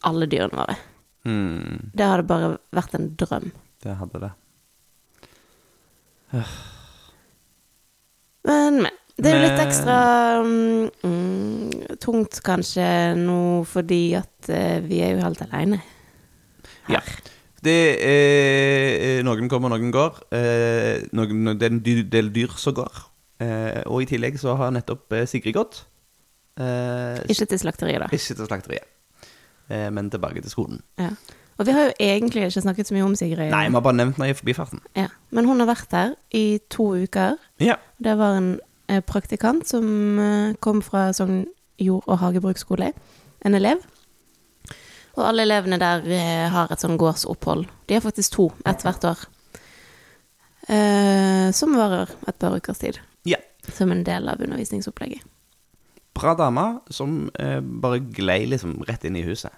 [0.03, 0.77] alle dyrene våre,
[1.25, 3.51] mm, det hadde bare vært en drøm.
[3.83, 4.31] Det hadde det.
[8.43, 8.91] Men, men.
[9.17, 9.95] Det er jo litt ekstra
[10.45, 12.85] mm, mm, tungt kanskje
[13.19, 15.81] nå, fordi at eh, vi er jo helt aleine.
[16.89, 17.01] Ja.
[17.61, 20.15] Det er Noen kommer, noen går.
[20.33, 23.03] Eh, noen, det er en del dyr som går.
[23.41, 25.83] Eh, og i tillegg så har nettopp eh, Sigrid gått.
[26.61, 28.09] Eh, Ikke til slakteriet, da.
[28.11, 28.89] ikke til slakteriet,
[29.71, 30.81] eh, men tilbake til skolen.
[30.99, 31.11] Ja.
[31.61, 33.51] Og vi har jo egentlig ikke snakket så mye om Sigrid.
[33.53, 34.81] Nei, vi har bare nevnt henne i forbifarten.
[34.97, 35.07] Ja.
[35.29, 37.37] Men hun har vært her i to uker.
[37.61, 37.75] Ja.
[38.01, 38.65] Det var en eh,
[38.99, 41.45] praktikant som eh, kom fra Sogn
[41.81, 42.91] jord- og hagebruksskole.
[43.45, 43.81] En elev.
[45.17, 47.67] Og alle elevene der eh, har et sånn gårdsopphold.
[47.87, 49.23] De har faktisk to, ett hvert år.
[50.67, 53.01] Eh, som varer et par ukers tid.
[53.25, 53.39] ja.
[53.61, 55.21] Som en del av undervisningsopplegget.
[56.17, 59.53] Bra dame som eh, bare glei liksom rett inn i huset.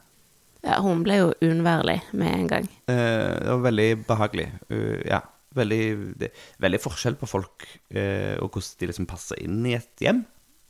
[0.64, 2.68] Ja, hun ble jo uunnværlig med en gang.
[2.88, 4.48] Eh, det var veldig behagelig.
[4.72, 5.20] Uh, ja.
[5.54, 5.84] Veldig,
[6.18, 6.32] det,
[6.64, 10.24] veldig forskjell på folk eh, og hvordan de liksom passer inn i et hjem.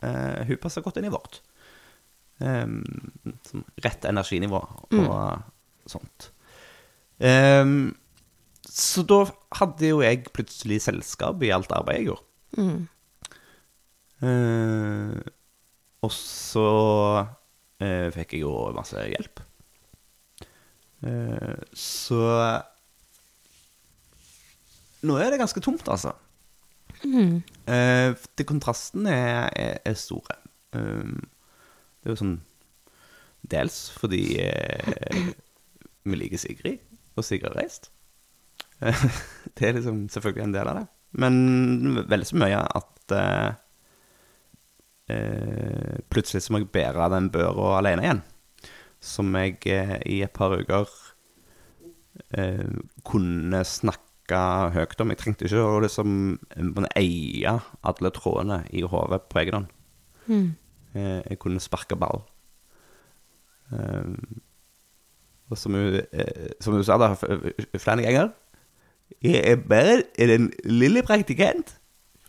[0.03, 1.41] Eh, hun passer godt inn i vårt.
[2.43, 6.25] Sånn rett energinivå og sånt.
[7.23, 7.93] Um,
[8.67, 9.21] så da
[9.59, 12.25] hadde jo jeg plutselig selskap i alt arbeidet jeg gjorde.
[12.57, 12.81] Mm.
[14.23, 15.19] Eh,
[16.03, 16.67] og så
[17.83, 19.43] eh, fikk jeg jo masse hjelp.
[21.03, 22.23] Eh, så
[25.03, 26.13] Nå er det ganske tomt, altså.
[27.03, 27.41] Mm.
[27.67, 30.37] Eh, det kontrasten er, er, er store.
[30.73, 31.19] Um,
[32.01, 32.37] det er jo sånn
[33.43, 35.25] Dels fordi eh,
[36.07, 36.79] vi liker Sigrid,
[37.19, 37.89] og Sigrid har reist.
[39.55, 40.85] Det er liksom selvfølgelig en del av det.
[41.19, 41.35] Men
[42.09, 43.49] veldig så mye at eh,
[45.13, 48.23] eh, plutselig så må jeg bære den børa alene igjen.
[49.03, 50.87] som jeg eh, i et par uker
[52.39, 52.71] eh,
[53.03, 55.09] kunne snakke høyt om.
[55.09, 59.67] Jeg trengte ikke å liksom eh, eie alle trådene i hodet på egen hånd.
[60.27, 60.55] Mm.
[60.93, 62.23] Jeg, jeg kunne sparke ball.
[63.73, 64.41] Um,
[65.49, 68.29] og som hun, eh, som hun sa da flere ganger
[69.23, 71.75] Jeg er bare en lille praktikant.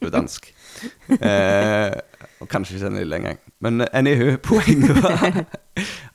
[0.00, 0.50] Hun er dansk.
[1.20, 1.92] Eh,
[2.40, 3.38] og kanskje ikke den lille engang.
[3.60, 5.44] Men anywho, poenget var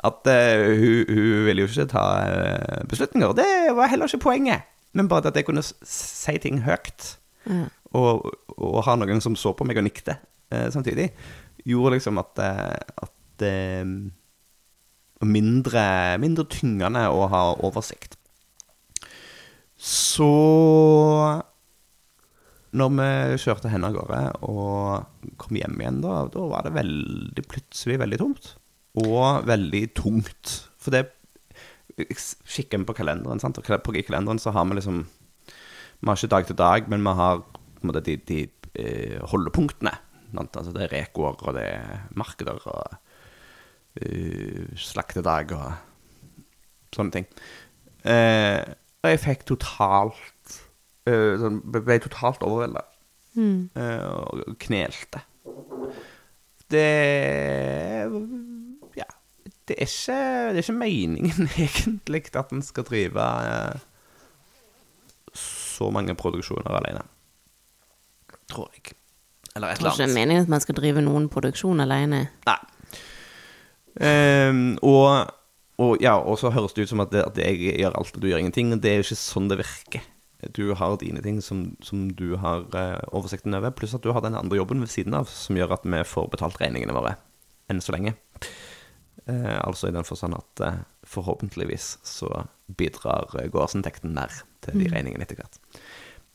[0.03, 3.31] at uh, hun, hun ville jo ikke ta uh, beslutninger.
[3.31, 4.67] Det var heller ikke poenget.
[4.97, 7.13] Men bare at jeg kunne si ting høyt
[7.45, 7.67] mm.
[7.97, 10.17] og, og ha noen som så på meg og nikte
[10.49, 11.11] eh, samtidig,
[11.67, 13.83] gjorde liksom at, eh, at eh,
[15.25, 15.83] mindre,
[16.21, 18.17] mindre tyngende å ha oversikt.
[19.79, 20.29] Så
[22.69, 27.45] når vi kjørte henne av gårde og kom hjem igjen, da, da var det veldig
[27.49, 28.51] plutselig veldig tomt.
[28.99, 30.53] Og veldig tungt.
[30.81, 31.07] For det
[32.07, 33.57] jeg vi på kalenderen, sant?
[33.57, 35.05] og på i kalenderen så har vi liksom
[35.99, 37.43] Vi har ikke dag til dag, men vi har
[37.81, 39.91] måte, de, de eh, holdepunktene.
[40.37, 42.95] Altså, det er rekoer, og det er markeder, og
[43.99, 45.73] uh, slaktedag, og
[46.95, 47.27] sånne ting.
[48.07, 48.61] Eh,
[49.03, 50.55] og jeg fikk totalt
[51.09, 52.85] eh, sånn, Ble totalt overvelda.
[53.39, 53.69] Mm.
[53.77, 55.21] eh, og knelte.
[56.69, 58.09] Det.
[59.69, 60.17] Det er ikke,
[60.49, 63.83] det er ikke meningen, egentlig, at en skal drive eh,
[65.37, 67.03] så mange produksjoner alene.
[68.49, 68.95] Tror jeg.
[69.55, 69.85] Eller et Det annet.
[69.85, 70.15] er ikke annet.
[70.17, 72.23] meningen at man skal drive noen produksjon alene.
[72.49, 72.57] Nei.
[73.99, 75.27] Um, og,
[75.81, 78.21] og, ja, og så høres det ut som at, det, at jeg gjør alt og
[78.23, 78.73] du gjør ingenting.
[78.73, 80.05] og Det er jo ikke sånn det virker.
[80.55, 84.23] Du har dine ting som, som du har eh, oversikten over, pluss at du har
[84.23, 87.17] den andre jobben ved siden av som gjør at vi får betalt regningene våre
[87.69, 88.13] enn så lenge.
[89.29, 92.29] Eh, altså i den forstand at eh, forhåpentligvis så
[92.77, 95.59] bidrar gårdsinntekten mer til de regningene etter hvert.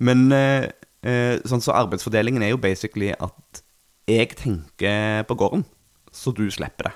[0.04, 0.68] Men eh,
[1.06, 3.62] eh, sånn så arbeidsfordelingen er jo basically at
[4.10, 5.64] jeg tenker på gården,
[6.12, 6.94] så du slipper det.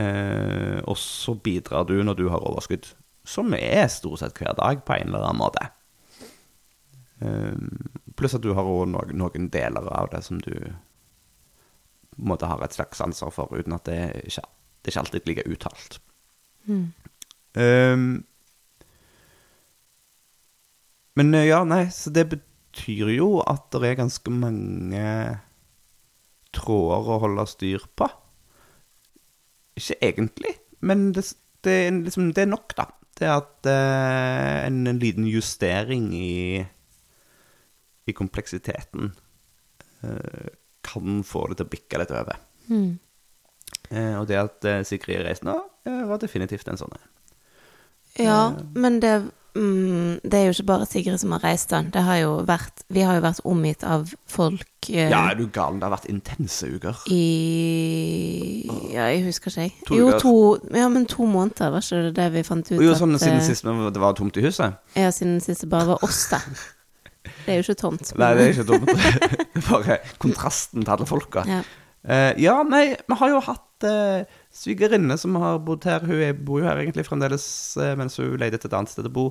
[0.00, 2.88] Eh, og så bidrar du når du har overskudd,
[3.26, 5.66] som er stort sett hver dag på en eller annen måte.
[7.20, 7.58] Eh,
[8.16, 10.54] pluss at du har også noen, noen deler av det som du
[12.20, 14.42] måtte ha måte har et slags ansvar for, uten at det er ikke,
[14.80, 16.00] det er ikke alltid like uttalt.
[17.60, 17.96] Eh,
[21.20, 25.04] men eh, ja, nei, så det betyr jo at det er ganske mange
[26.56, 28.08] tråder å holde styr på.
[29.78, 31.26] Ikke egentlig, men det,
[31.66, 32.88] det, liksom, det er nok, da.
[33.20, 36.62] Det er at eh, en, en liten justering i,
[38.08, 39.12] i kompleksiteten
[40.06, 40.50] eh,
[40.86, 42.40] kan få det til å bikke litt over.
[42.70, 42.94] Mm.
[43.90, 47.06] Eh, og det at Sigrid Sigrid reiste nå, eh, var definitivt en sånn en.
[48.20, 49.12] Ja, men det,
[49.54, 51.90] mm, det er jo ikke bare Sigrid som har reist, den.
[51.94, 55.46] Det har jo vært, vi har jo vært omgitt av folk eh, Ja, er du
[55.52, 55.78] gal?
[55.78, 56.98] Det har vært intense uker.
[57.10, 59.86] i Ja, jeg husker ikke, jeg.
[59.88, 60.20] To jo, uker.
[60.24, 60.34] to,
[60.76, 62.76] ja, men to måneder, var ikke det det vi fant ut?
[62.78, 64.78] Og jo, sånn at, siden eh, sist det var tomt i huset.
[64.98, 66.42] Ja, siden sist det bare var oss da.
[67.44, 68.12] Det er jo ikke tomt.
[68.18, 68.90] Nei, det er ikke tomt.
[68.90, 71.46] Er Bare kontrasten til alle folka.
[71.48, 71.62] ja.
[72.00, 76.04] Eh, ja, nei, vi har jo hatt uh, svigerinne som har bodd her.
[76.06, 77.46] Hun bor jo her egentlig fremdeles
[77.80, 79.26] eh, mens hun leter til et annet sted å bo.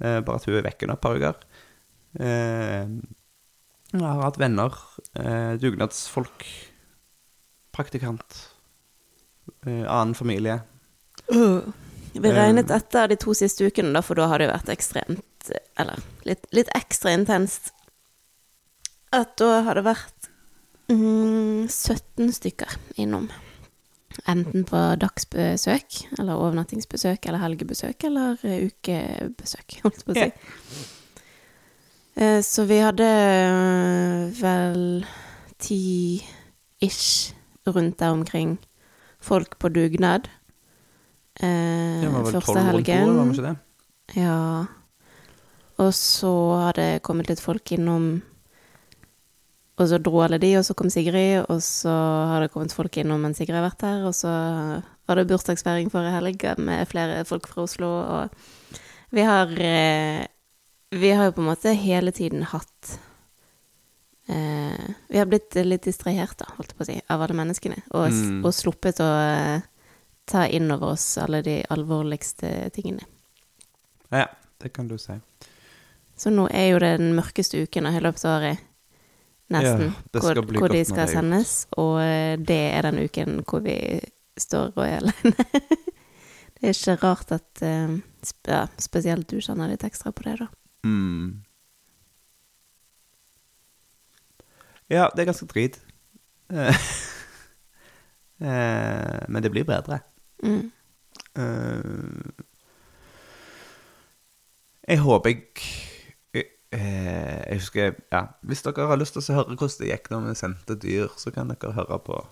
[0.00, 1.40] Eh, bare at hun er vekke nå et par uker.
[2.20, 2.88] Eh,
[3.90, 4.76] jeg har hatt venner.
[5.18, 6.46] eh, dugnadsfolk.
[7.74, 8.38] Praktikant.
[9.66, 10.60] eh, annen familie.
[11.30, 15.50] Vi regnet etter de to siste ukene, da, for da har det jo vært ekstremt
[15.78, 17.70] Eller litt, litt ekstra intenst.
[19.14, 20.28] At da har det vært
[20.90, 23.30] mm, 17 stykker innom.
[24.28, 30.30] Enten på dagsbesøk, eller overnattingsbesøk, eller helgebesøk, eller eh, ukebesøk, holdt på å si.
[32.20, 32.40] Yeah.
[32.44, 34.82] Så vi hadde eh, vel
[35.62, 37.32] ti-ish
[37.70, 38.58] rundt der omkring
[39.22, 40.28] folk på dugnad.
[41.40, 43.56] Eh, Det var vel første tolv rundt bordet, var det ikke det?
[44.20, 44.66] Ja.
[45.80, 46.32] Og så
[46.66, 48.10] hadde det kommet litt folk innom,
[49.80, 51.92] og så dro alle de, og så kom Sigrid, og så
[52.30, 54.30] har det kommet folk innom mens Sigrid har vært her, og så
[55.08, 58.76] var det bursdagsfeiring forrige helg med flere folk fra Oslo, og
[59.10, 60.26] vi har eh,
[60.92, 62.98] Vi har jo på en måte hele tiden hatt
[64.28, 67.82] eh, Vi har blitt litt distrahert, da, holdt jeg på å si, av alle menneskene,
[67.90, 68.44] og, Mm.
[68.44, 69.62] og sluppet å eh,
[70.30, 73.02] ta inn over oss alle de alvorligste tingene.
[74.10, 74.28] Ja,
[74.62, 75.16] det kan du si.
[76.16, 78.58] Så nå er jo det den mørkeste uken av hele løpet av året.
[79.50, 79.90] Nesten.
[79.90, 81.54] Ja, hvor, hvor de skal sendes.
[81.80, 83.76] Og eh, det er den uken hvor vi
[84.38, 85.46] står og er alene.
[86.60, 87.92] Det er ikke rart at eh,
[88.44, 90.48] ja, spesielt du kjenner litt ekstra på det, da.
[90.84, 91.40] Mm.
[94.92, 95.78] Ja, det er ganske drit.
[96.52, 96.90] Eh,
[99.32, 100.02] men det blir bedre.
[100.44, 100.68] Mm.
[101.40, 102.44] Eh,
[104.90, 105.40] jeg håper jeg
[106.72, 110.28] eh, Jeg husker Ja, hvis dere har lyst til å høre hvordan det gikk når
[110.28, 112.22] vi sendte dyr, så kan dere høre på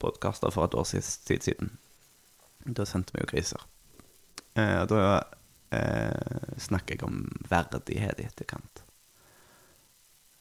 [0.00, 1.74] podkaster for et år siden.
[2.64, 3.64] Da sendte vi jo griser.
[4.56, 5.00] Eh, da
[5.76, 8.84] eh, snakker jeg om verdighet i etterkant.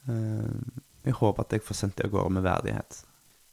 [0.07, 3.03] Eh, jeg håper at jeg får sendt det av gårde med verdighet.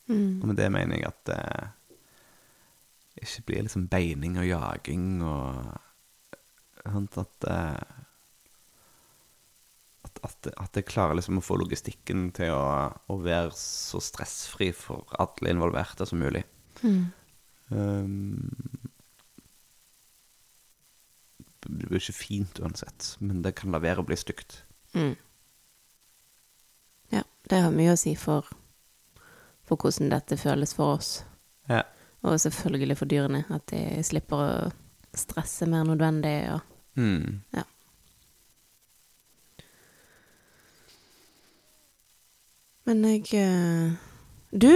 [0.06, 0.40] Mm.
[0.40, 5.74] Og med det mener jeg at det ikke blir liksom beining og jaging og
[6.86, 8.02] sånt at eh,
[10.24, 15.04] at, at, jeg klarer liksom å få logistikken til å, å være så stressfri for
[15.20, 16.44] alle involverte som mulig.
[16.82, 17.04] Mm.
[17.68, 18.50] Um,
[21.66, 24.60] det blir ikke fint uansett, men det kan la være å bli stygt.
[24.94, 25.16] Mm.
[27.14, 28.48] Ja, det har mye å si for,
[29.66, 31.10] for hvordan dette føles for oss.
[31.70, 31.82] Ja.
[32.26, 34.50] Og selvfølgelig for dyrene, at de slipper å
[35.16, 36.38] stresse mer nødvendig.
[36.54, 37.42] Og, Mm.
[37.52, 37.62] ja.
[42.86, 43.94] Men jeg eh,
[44.54, 44.70] Du,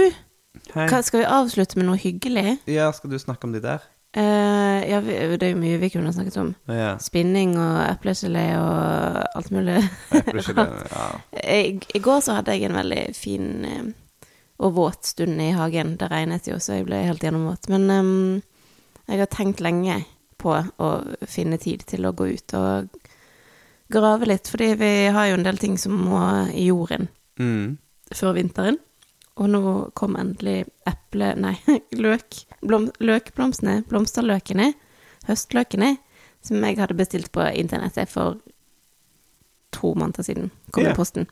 [0.75, 0.85] Hei.
[0.91, 2.59] hva, skal vi avslutte med noe hyggelig?
[2.69, 3.85] Ja, skal du snakke om de der?
[4.11, 6.49] Uh, ja, vi, det er jo mye vi kunne snakket om.
[6.67, 6.97] Ja.
[6.99, 9.77] Spinning og eplegelé og alt mulig.
[10.19, 11.05] Eplegelé, ja.
[11.61, 13.85] I, I går så hadde jeg en veldig fin eh,
[14.61, 15.95] og våt stund i hagen.
[15.97, 17.71] Det regnet jo, så jeg ble helt gjennomvåt.
[17.71, 18.11] Men um,
[19.07, 20.01] jeg har tenkt lenge
[20.41, 20.91] på å
[21.29, 22.91] finne tid til å gå ut og
[23.91, 26.21] grave litt, fordi vi har jo en del ting som må
[26.51, 27.07] i jorden
[27.39, 27.77] Mm.
[28.15, 28.79] Før vinteren.
[29.41, 29.61] Og nå
[29.97, 31.33] kom endelig eple...
[31.39, 31.55] Nei,
[32.05, 32.41] løk.
[32.65, 33.81] Blom, løkblomstene.
[33.89, 34.71] Blomsterløkene.
[35.29, 35.95] Høstløkene.
[36.45, 38.41] Som jeg hadde bestilt på internettet for
[39.71, 40.51] to måneder siden.
[40.73, 40.93] Kom yeah.
[40.93, 41.29] i posten.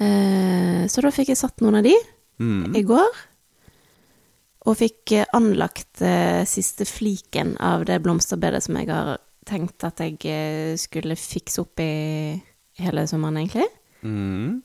[0.00, 1.96] Eh, så da fikk jeg satt noen av de
[2.40, 2.72] Mm.
[2.76, 3.18] i går.
[4.68, 10.00] Og fikk eh, anlagt eh, siste fliken av det blomsterbedet som jeg har tenkt at
[10.04, 12.36] jeg eh, skulle fikse opp i
[12.80, 13.68] hele sommeren, egentlig.
[14.04, 14.60] Mm.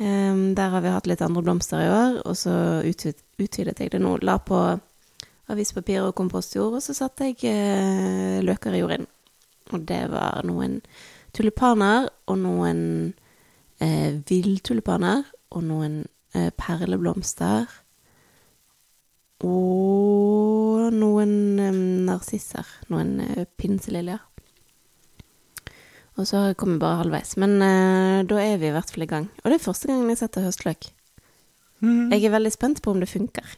[0.00, 2.52] Ehm, der har vi hatt litt andre blomster i år, og så
[2.88, 4.14] utvid, utvidet jeg det nå.
[4.24, 4.56] La på
[5.52, 9.04] avispapir og kompostjord, og så satte jeg uh, løker i jorden.
[9.74, 10.78] Og det var noen
[11.36, 12.80] tulipaner, og noen
[13.82, 16.00] uh, villtulipaner, og noen
[16.36, 17.68] uh, perleblomster.
[19.44, 22.72] Og noen um, narsisser.
[22.88, 24.22] Noen uh, pinseliljer.
[26.20, 27.32] Og så har jeg kommet bare halvveis.
[27.40, 29.30] Men uh, da er vi i hvert fall i gang.
[29.40, 30.90] Og det er første gangen jeg setter høstløk.
[31.80, 32.10] Mm.
[32.12, 33.56] Jeg er veldig spent på om det funker.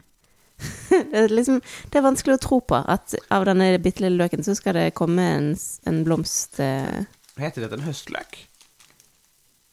[0.92, 1.58] det, er liksom,
[1.90, 4.92] det er vanskelig å tro på at av denne bitte lille løken så skal det
[4.94, 5.50] komme en,
[5.90, 7.02] en blomst uh...
[7.40, 8.38] Heter dette en høstløk?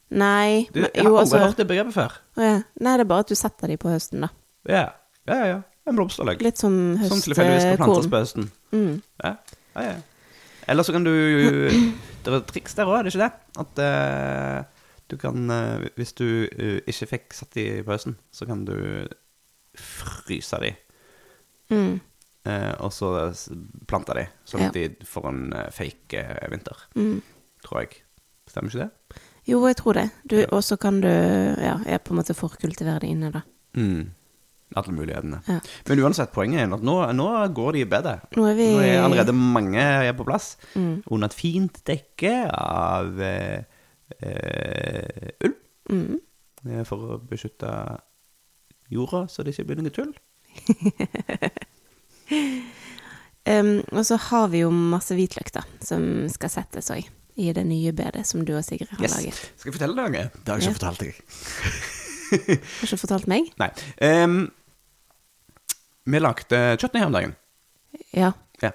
[0.09, 0.65] Nei.
[0.73, 2.19] Du, men- jeg har jo, aldri altså, hørt det begrepet før.
[2.39, 2.59] Oh, ja.
[2.81, 4.33] Nei, det er bare at du setter de på høsten, da.
[4.65, 4.85] Ja,
[5.29, 5.49] ja, ja.
[5.53, 5.59] ja.
[5.89, 6.41] En blomsterløk.
[6.45, 7.09] Litt som høstkorn.
[7.13, 8.49] Som tilfeldigvis skal plantes på høsten.
[8.73, 8.95] Mm.
[9.21, 9.35] Ja,
[9.77, 9.99] ja, ja.
[10.69, 11.13] Eller så kan du
[12.23, 13.31] Det er triks der òg, er det ikke det?
[13.63, 14.65] At uh,
[15.09, 18.75] du kan uh, Hvis du uh, ikke fikk satt de i pausen, så kan du
[19.79, 20.75] fryse de,
[21.69, 21.99] Mm.
[22.81, 23.09] og så
[23.87, 24.87] plante de, sånn at Ja.
[24.87, 26.79] de får en fake vinter.
[26.95, 27.19] Mm.
[27.63, 27.99] Tror jeg.
[28.49, 29.19] Stemmer ikke det?
[29.45, 30.07] Jo, jeg tror det.
[30.25, 33.41] Du, og så kan du ja, på en måte forkultivere det inne, da.
[33.77, 34.09] Mm.
[34.77, 35.39] Alle mulighetene.
[35.47, 35.59] Ja.
[35.89, 37.27] Men uansett, poenget er at nå, nå
[37.57, 38.19] går de i bedet.
[38.37, 40.51] Nå er vi Nå er allerede mange er på plass.
[40.75, 41.03] Mm.
[41.09, 43.63] Under et fint dekke av eh,
[44.21, 45.55] eh, ull.
[45.89, 46.19] Mm.
[46.69, 47.71] eh, For å beskytte
[48.93, 50.13] jorda, så det ikke blir noe tull.
[53.49, 56.03] um, og så har vi jo masse hvitløk, da, som
[56.33, 57.07] skal settes òg.
[57.39, 59.13] I det nye bedet som du og Sigrid har Yes.
[59.15, 59.37] laget.
[59.55, 60.25] Skal jeg fortelle deg noe?
[60.43, 60.69] Det har jeg Ja.
[60.69, 61.13] ikke fortalt deg.
[62.29, 63.43] Har ikke fortalt meg?
[63.61, 63.69] Nei.
[64.03, 64.35] Em,
[66.09, 67.35] vi lagde chutney her om dagen.
[68.15, 68.31] Ja.
[68.63, 68.73] Ja.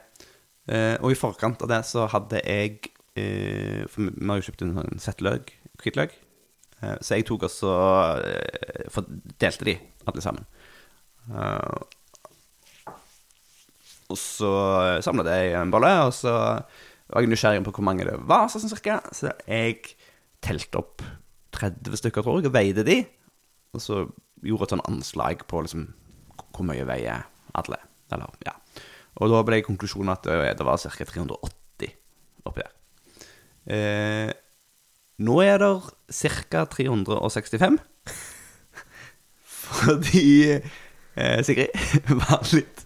[0.68, 4.64] Eh, og i forkant av det så hadde jeg eh, For vi har jo kjøpt
[4.64, 6.14] en sånn settløk, hvitløk.
[6.80, 7.74] Eh, så jeg tok også
[8.93, 9.76] For Fordelte de,
[10.09, 10.49] alle sammen.
[14.12, 14.51] Og så
[15.05, 18.68] samla jeg en bolle, og så var jeg nysgjerrig på hvor mange det var, sånn
[18.68, 18.99] cirka.
[19.16, 19.95] Så jeg
[20.45, 21.05] telte opp
[21.57, 22.99] 30 stykker, tror jeg, og veide de.
[23.74, 24.03] Og så
[24.45, 25.87] gjorde et sånn anslag på liksom
[26.55, 27.26] hvor mye veier
[27.59, 27.80] alle.
[28.14, 28.55] Eller, ja.
[29.22, 31.07] Og da ble konklusjonen at eh, det var ca.
[31.11, 31.92] 380
[32.44, 32.72] oppi der.
[33.74, 34.32] Eh,
[35.24, 35.72] nå er det
[36.50, 36.64] ca.
[36.74, 37.78] 365.
[39.64, 42.84] Fordi eh, Sigrid var litt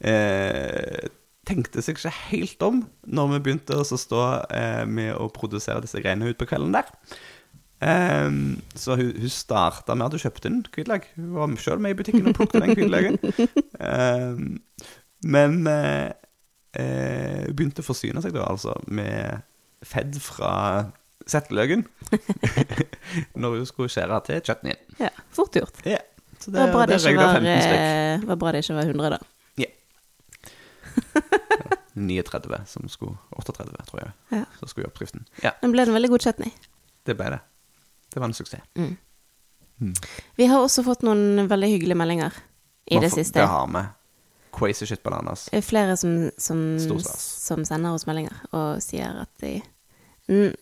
[0.00, 1.08] eh,
[1.48, 4.22] tenkte seg ikke helt om når vi begynte å stå
[4.52, 6.88] eh, med å produsere disse greiene ut på kvelden der.
[7.80, 11.10] Ehm, så hun, hun starta med at hun kjøpte en hvitløk.
[11.16, 13.18] Hun var sjøl med i butikken og plukket den hvitløken.
[13.78, 14.58] Um,
[15.22, 16.10] men uh,
[16.78, 19.44] uh, hun begynte å forsyne seg da altså med
[19.86, 20.52] fedd fra
[21.28, 21.84] setteløken
[23.40, 24.80] når hun skulle skjære til chutneyen.
[24.98, 25.82] Ja, fort gjort.
[25.86, 26.02] Yeah.
[26.40, 27.82] så Det var bra det, det var, 15 stykk.
[27.82, 29.20] eh, var bra det ikke var 100, da.
[31.98, 34.10] 39 som skulle 38, tror jeg.
[34.30, 34.42] Ja.
[34.58, 35.26] Så skulle vi oppskriften.
[35.42, 36.50] Ja, Men ble det en veldig god chutney.
[37.06, 37.40] det ble det.
[38.12, 38.62] Det var en suksess.
[38.78, 38.96] Mm.
[40.36, 42.34] Vi har også fått noen veldig hyggelige meldinger
[42.90, 43.38] i det siste.
[43.40, 43.82] Det har vi.
[44.58, 45.44] Crazy shit bananas.
[45.52, 46.62] Det er Flere som, som,
[47.06, 49.60] som sender oss meldinger og sier at de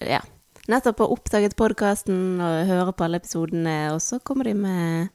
[0.04, 0.20] ja,
[0.68, 5.08] nettopp har oppdaget podkasten og hører på alle episodene, og så kommer de med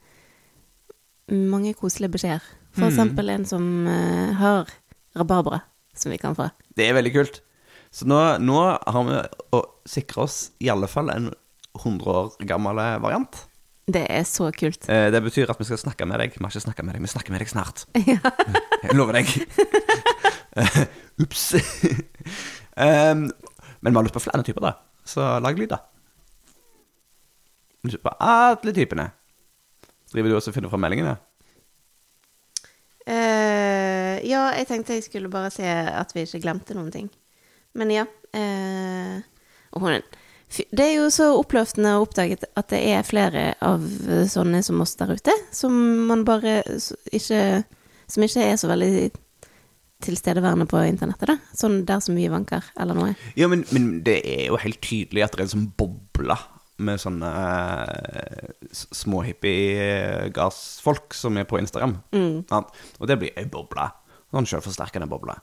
[1.32, 2.42] mange koselige beskjeder.
[2.72, 2.90] For Mm.
[2.90, 4.68] eksempel en som eh, har
[5.16, 5.60] rabarbra,
[5.94, 6.50] som vi kan få.
[6.74, 7.40] Det er veldig kult.
[7.92, 9.18] Så nå, nå har vi
[9.52, 11.30] å sikre oss i alle fall en
[11.78, 13.40] 100 år gammel variant.
[13.92, 14.84] Det er så kult.
[14.88, 16.34] Eh, Det betyr at vi skal snakke med deg.
[16.36, 17.84] Vi har ikke snakka med deg, vi snakker med deg snart.
[18.82, 19.32] Jeg lover deg.
[21.24, 21.48] Ops.
[22.76, 24.72] Men vi har lyst på flere typer, da.
[25.04, 25.80] Så lag lyd, da.
[27.82, 29.08] Lyst På alle typene.
[30.12, 31.16] Driver du også og finner fram meldingene?
[33.02, 37.08] Uh, ja, jeg tenkte jeg skulle bare se at vi ikke glemte noen ting.
[37.74, 38.04] Men ja.
[38.36, 39.18] Uh,
[39.74, 40.21] og hun, fy-
[40.72, 43.80] det er jo så oppløftende å oppdage at det er flere av
[44.28, 45.72] sånne som oss der ute, som
[46.10, 46.60] man bare
[47.12, 47.64] ikke
[48.12, 49.10] Som ikke er så veldig
[50.04, 51.36] tilstedeværende på internettet, da.
[51.56, 53.12] Sånn der så mye vanker, eller noe.
[53.38, 56.36] Ja, men, men det er jo helt tydelig at det er en sånn boble
[56.82, 59.22] med sånne uh, s- små
[60.02, 61.96] hippie-gassfolk som er på Instagram.
[62.12, 62.42] Mm.
[62.50, 63.88] Og det blir ei boble.
[64.32, 65.34] Sånn selvforsterkende boble.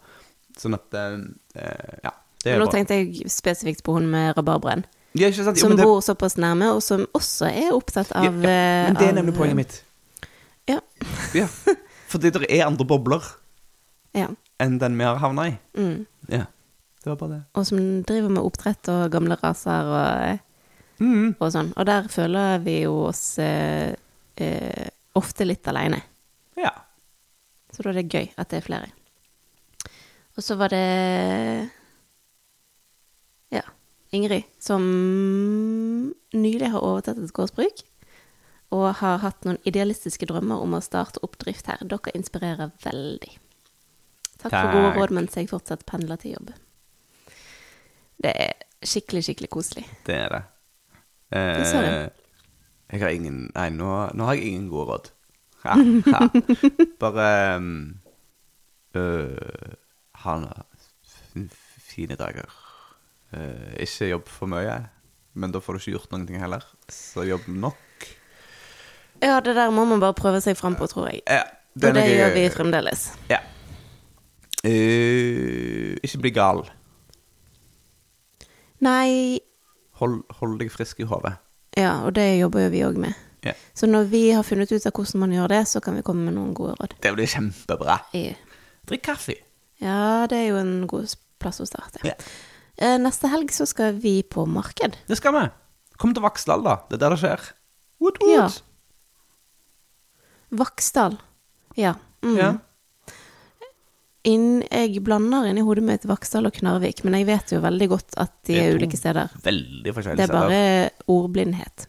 [0.60, 1.18] Sånn at eh,
[1.56, 2.12] eh, Ja,
[2.44, 2.74] det er Nå bra.
[2.76, 4.84] tenkte jeg spesifikt på hun med rabarbraen,
[5.18, 5.30] Ja?
[5.34, 8.98] Jo, som det, bor såpass nærme, og som også er opptatt av ja, eh, men
[9.00, 9.80] det er av- nemlig poenget mitt.
[10.70, 10.80] Ja.
[11.34, 11.48] Ja.
[12.12, 13.26] Fordi det er andre bobler
[14.18, 14.28] ja.
[14.62, 15.56] enn den vi har havna i.
[15.78, 16.06] Mm.
[16.30, 16.46] Ja.
[17.00, 17.42] Det var bare det.
[17.56, 20.46] og som driver med oppdrett og gamle raser og,
[21.00, 21.36] Mm.
[21.40, 21.70] og sånn.
[21.80, 23.94] Og der føler vi jo oss eh,
[24.36, 26.02] eh, ofte litt aleine.
[26.60, 26.74] Ja.
[27.72, 28.90] Så da er det gøy at det er flere.
[30.36, 31.70] Og så var det
[34.16, 34.82] Ingrid, som
[36.34, 37.84] nylig har overtatt et gårdsbruk.
[38.74, 41.82] Og har hatt noen idealistiske drømmer om å starte opp drift her.
[41.90, 43.32] Dere inspirerer veldig.
[44.40, 44.58] Takk Takk.
[44.60, 46.52] for gode råd mens jeg fortsatt pendler til jobb.
[48.22, 48.54] Det er
[48.86, 49.86] skikkelig, skikkelig koselig.
[50.08, 50.42] Det er det.
[51.34, 52.12] Det sa Eh, jeg.
[52.92, 55.10] jeg har ingen Nei, nå, nå har jeg ingen gode råd.
[55.66, 55.76] Ha,
[56.14, 56.22] ha.
[57.04, 58.00] Bare um,
[58.96, 59.76] øh,
[60.24, 61.50] ha noen
[61.90, 62.48] fine dager.
[63.34, 64.78] Eh, ikke jobb for mye,
[65.38, 66.64] men da får du ikke gjort noen ting heller.
[66.90, 68.08] Så jobb nok.
[69.22, 71.22] Ja, det der må man bare prøve seg fram på, tror jeg.
[71.28, 71.44] Ja,
[71.76, 73.10] Og det noe- gjør vi fremdeles.
[73.30, 73.40] Ja.
[74.66, 76.66] Uh, ikke bli gal.
[78.84, 79.40] Nei,
[80.00, 81.34] Hold, hold deg frisk i hodet.
[81.76, 83.14] ja, og det jobber jo vi òg med.
[83.44, 83.54] Ja.
[83.76, 86.26] Så når vi har funnet ut av hvordan man gjør det, så kan vi komme
[86.28, 86.94] med noen gode råd.
[87.02, 88.00] Det blir kjempebra.
[88.16, 88.34] Ja
[88.88, 89.36] Drikk kaffe.
[89.80, 92.00] Ja, det er jo en god plass å starte.
[92.08, 92.16] Ja.
[92.80, 94.96] Eh, Neste helg så skal vi på marked.
[95.10, 95.46] Det skal vi.
[96.00, 96.78] Kom til Vaksdal, da.
[96.88, 97.46] Det er der det skjer.
[98.00, 98.36] Wood, wood.
[98.38, 98.48] Ja.
[100.62, 101.18] Vaksdal.
[101.78, 101.94] Ja.
[102.24, 102.38] Mm.
[102.40, 102.54] Ja.
[104.30, 107.88] Inn, jeg blander inn i hodet mitt Vaksdal og Knarvik, men jeg vet jo veldig
[107.92, 109.36] godt at de Det er er ulike steder.
[109.44, 110.50] Veldig forskjellige steder.
[110.50, 111.86] Det er bare ordblindhet.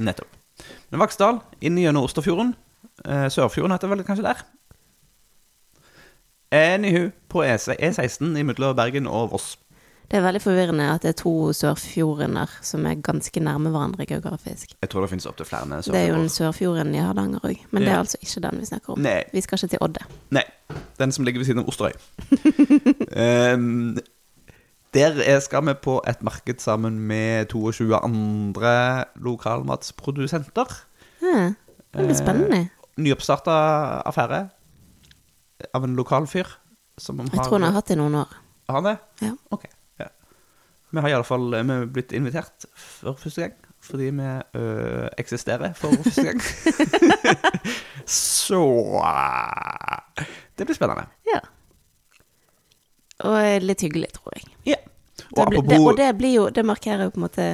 [0.00, 0.40] Nettopp.
[0.90, 2.54] Men Vaksdal, inn gjennom Osterfjorden.
[3.04, 4.44] Eh, Sørfjorden heter vel kanskje der.
[6.54, 9.56] Anywho, på E E16 imellom Bergen og Voss.
[10.10, 14.74] Det er veldig forvirrende at det er to sørfjordener som er ganske nærme hverandre geografisk.
[14.82, 16.34] Jeg tror det finnes opptil flere Det er jo den sørfjorder.
[16.36, 18.98] sørfjorden i Hardanger òg, men det er altså ikke den vi snakker om.
[19.00, 19.22] Nei.
[19.32, 20.04] Vi skal ikke til Odde.
[20.30, 20.42] Nei,
[20.98, 21.92] den som ligger ved siden av Osterøy.
[23.54, 23.96] um,
[24.94, 30.84] der er- skal vi på et marked sammen med 22 andre lokalmatsprodusenter.
[31.22, 31.52] Ja,
[31.94, 32.68] veldig spennende.
[32.98, 33.54] Nyoppstarta
[34.06, 34.48] affære
[35.74, 36.46] av en lokal fyr.
[36.98, 38.28] Som har, Jeg tror han har hatt det i noen år.
[38.68, 38.98] Har han det?
[39.22, 39.32] Ja.
[39.50, 39.64] Ok.
[40.94, 43.54] Vi har iallfall er blitt invitert for første gang.
[43.84, 46.40] Fordi vi øh, eksisterer for første gang.
[48.06, 48.60] Så
[50.58, 51.04] Det blir spennende.
[51.28, 51.40] Ja.
[53.24, 54.46] Og litt hyggelig, tror jeg.
[54.72, 54.78] Ja.
[55.18, 57.44] Det Og blir, apropos det, og det blir jo Det markerer jo på en måte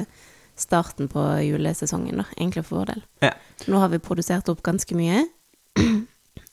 [0.57, 3.03] starten på julesesongen, da, egentlig for vår del.
[3.25, 3.31] ja.
[3.67, 5.23] Nå har vi produsert opp ganske mye.
[5.79, 6.01] uh,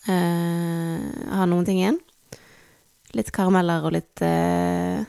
[1.39, 1.99] har noen ting igjen.
[3.17, 5.01] litt karameller og litt eh,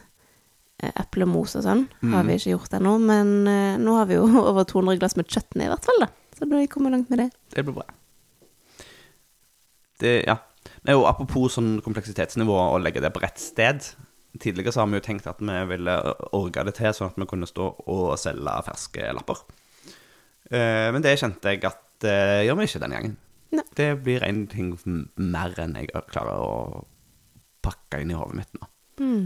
[0.79, 1.85] eplemos og sånn.
[2.13, 5.29] Har vi ikke gjort ennå, men eh, nå har vi jo over 200 glass med
[5.31, 6.11] chutney i hvert fall, da.
[6.37, 7.29] Så da kommer langt med det.
[7.55, 7.87] Det blir bra.
[9.99, 10.37] Det, ja.
[10.87, 13.83] Nei, og apropos sånn kompleksitetsnivå og legge det på rett sted.
[14.39, 15.95] Tidligere så har vi jo tenkt at vi ville
[16.37, 19.41] orga det til sånn at vi kunne stå og selge ferske lapper.
[20.49, 23.17] Eh, men det kjente jeg at det gjør vi ikke denne gangen.
[23.57, 23.65] Nei.
[23.75, 24.71] Det blir en ting
[25.17, 26.83] mer enn jeg klarer å
[27.65, 28.69] pakke inn i hodet mitt nå.
[29.01, 29.25] Mm.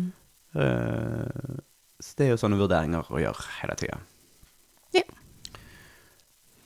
[0.53, 1.59] Eh,
[2.03, 3.99] så det er jo sånne vurderinger å gjøre hele tida.
[4.93, 5.03] Ja.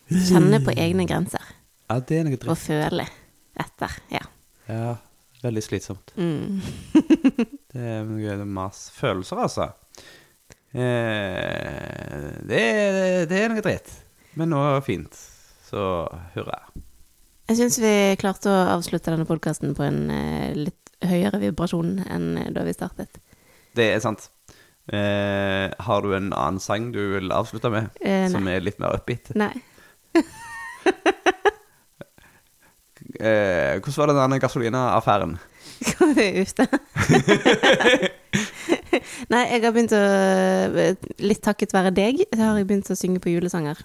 [0.10, 1.44] Kjenne på egne grenser.
[1.88, 2.50] Ja, det er noe dritt.
[2.52, 3.06] Og føle
[3.60, 3.94] etter.
[4.12, 4.24] Ja.
[4.68, 4.96] Ja,
[5.44, 6.14] veldig slitsomt.
[6.20, 6.60] Mm.
[7.78, 9.68] Det er noe mas følelser, altså.
[10.74, 13.92] Eh, det, er- det er noe dritt.
[14.40, 15.14] Men nå fint.
[15.68, 15.84] Så
[16.36, 16.58] hurra.
[17.48, 22.32] Jeg syns vi klarte å avslutte denne podkasten på en eh, litt høyere vibrasjon enn
[22.56, 23.20] da vi startet.
[23.78, 24.30] Det er sant.
[24.88, 28.96] Eh, har du en annen sang du vil avslutte med, Eh, som er litt mer
[29.00, 29.34] upbeat?
[29.36, 29.54] nei.
[33.18, 35.38] Eh, hvordan var det denne Gasolina-affæren?
[36.42, 36.66] Uff da.
[39.32, 40.02] Nei, jeg har begynt å
[41.24, 43.80] Litt takket være deg, så har jeg begynt å synge på julesanger.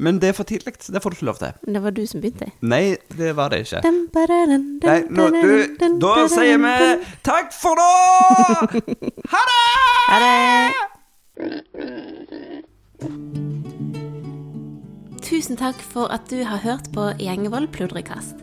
[0.00, 0.72] Men det er for tidlig.
[0.88, 1.52] Det får du ikke lov til.
[1.66, 2.48] Men det var du som begynte.
[2.64, 3.82] Nei, det var det ikke.
[3.84, 5.52] Nei, nå, du,
[6.00, 6.76] da sier vi
[7.26, 7.90] takk for nå!
[9.32, 9.60] Ha det!
[10.08, 10.32] Ha det!
[15.22, 18.36] Tusen takk for at du har hørt på Gjengevold pludrekast.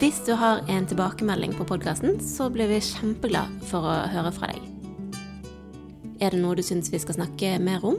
[0.00, 4.48] Hvis du har en tilbakemelding på podkasten, så blir vi kjempeglad for å høre fra
[4.50, 4.62] deg.
[6.20, 7.98] Er det noe du syns vi skal snakke mer om,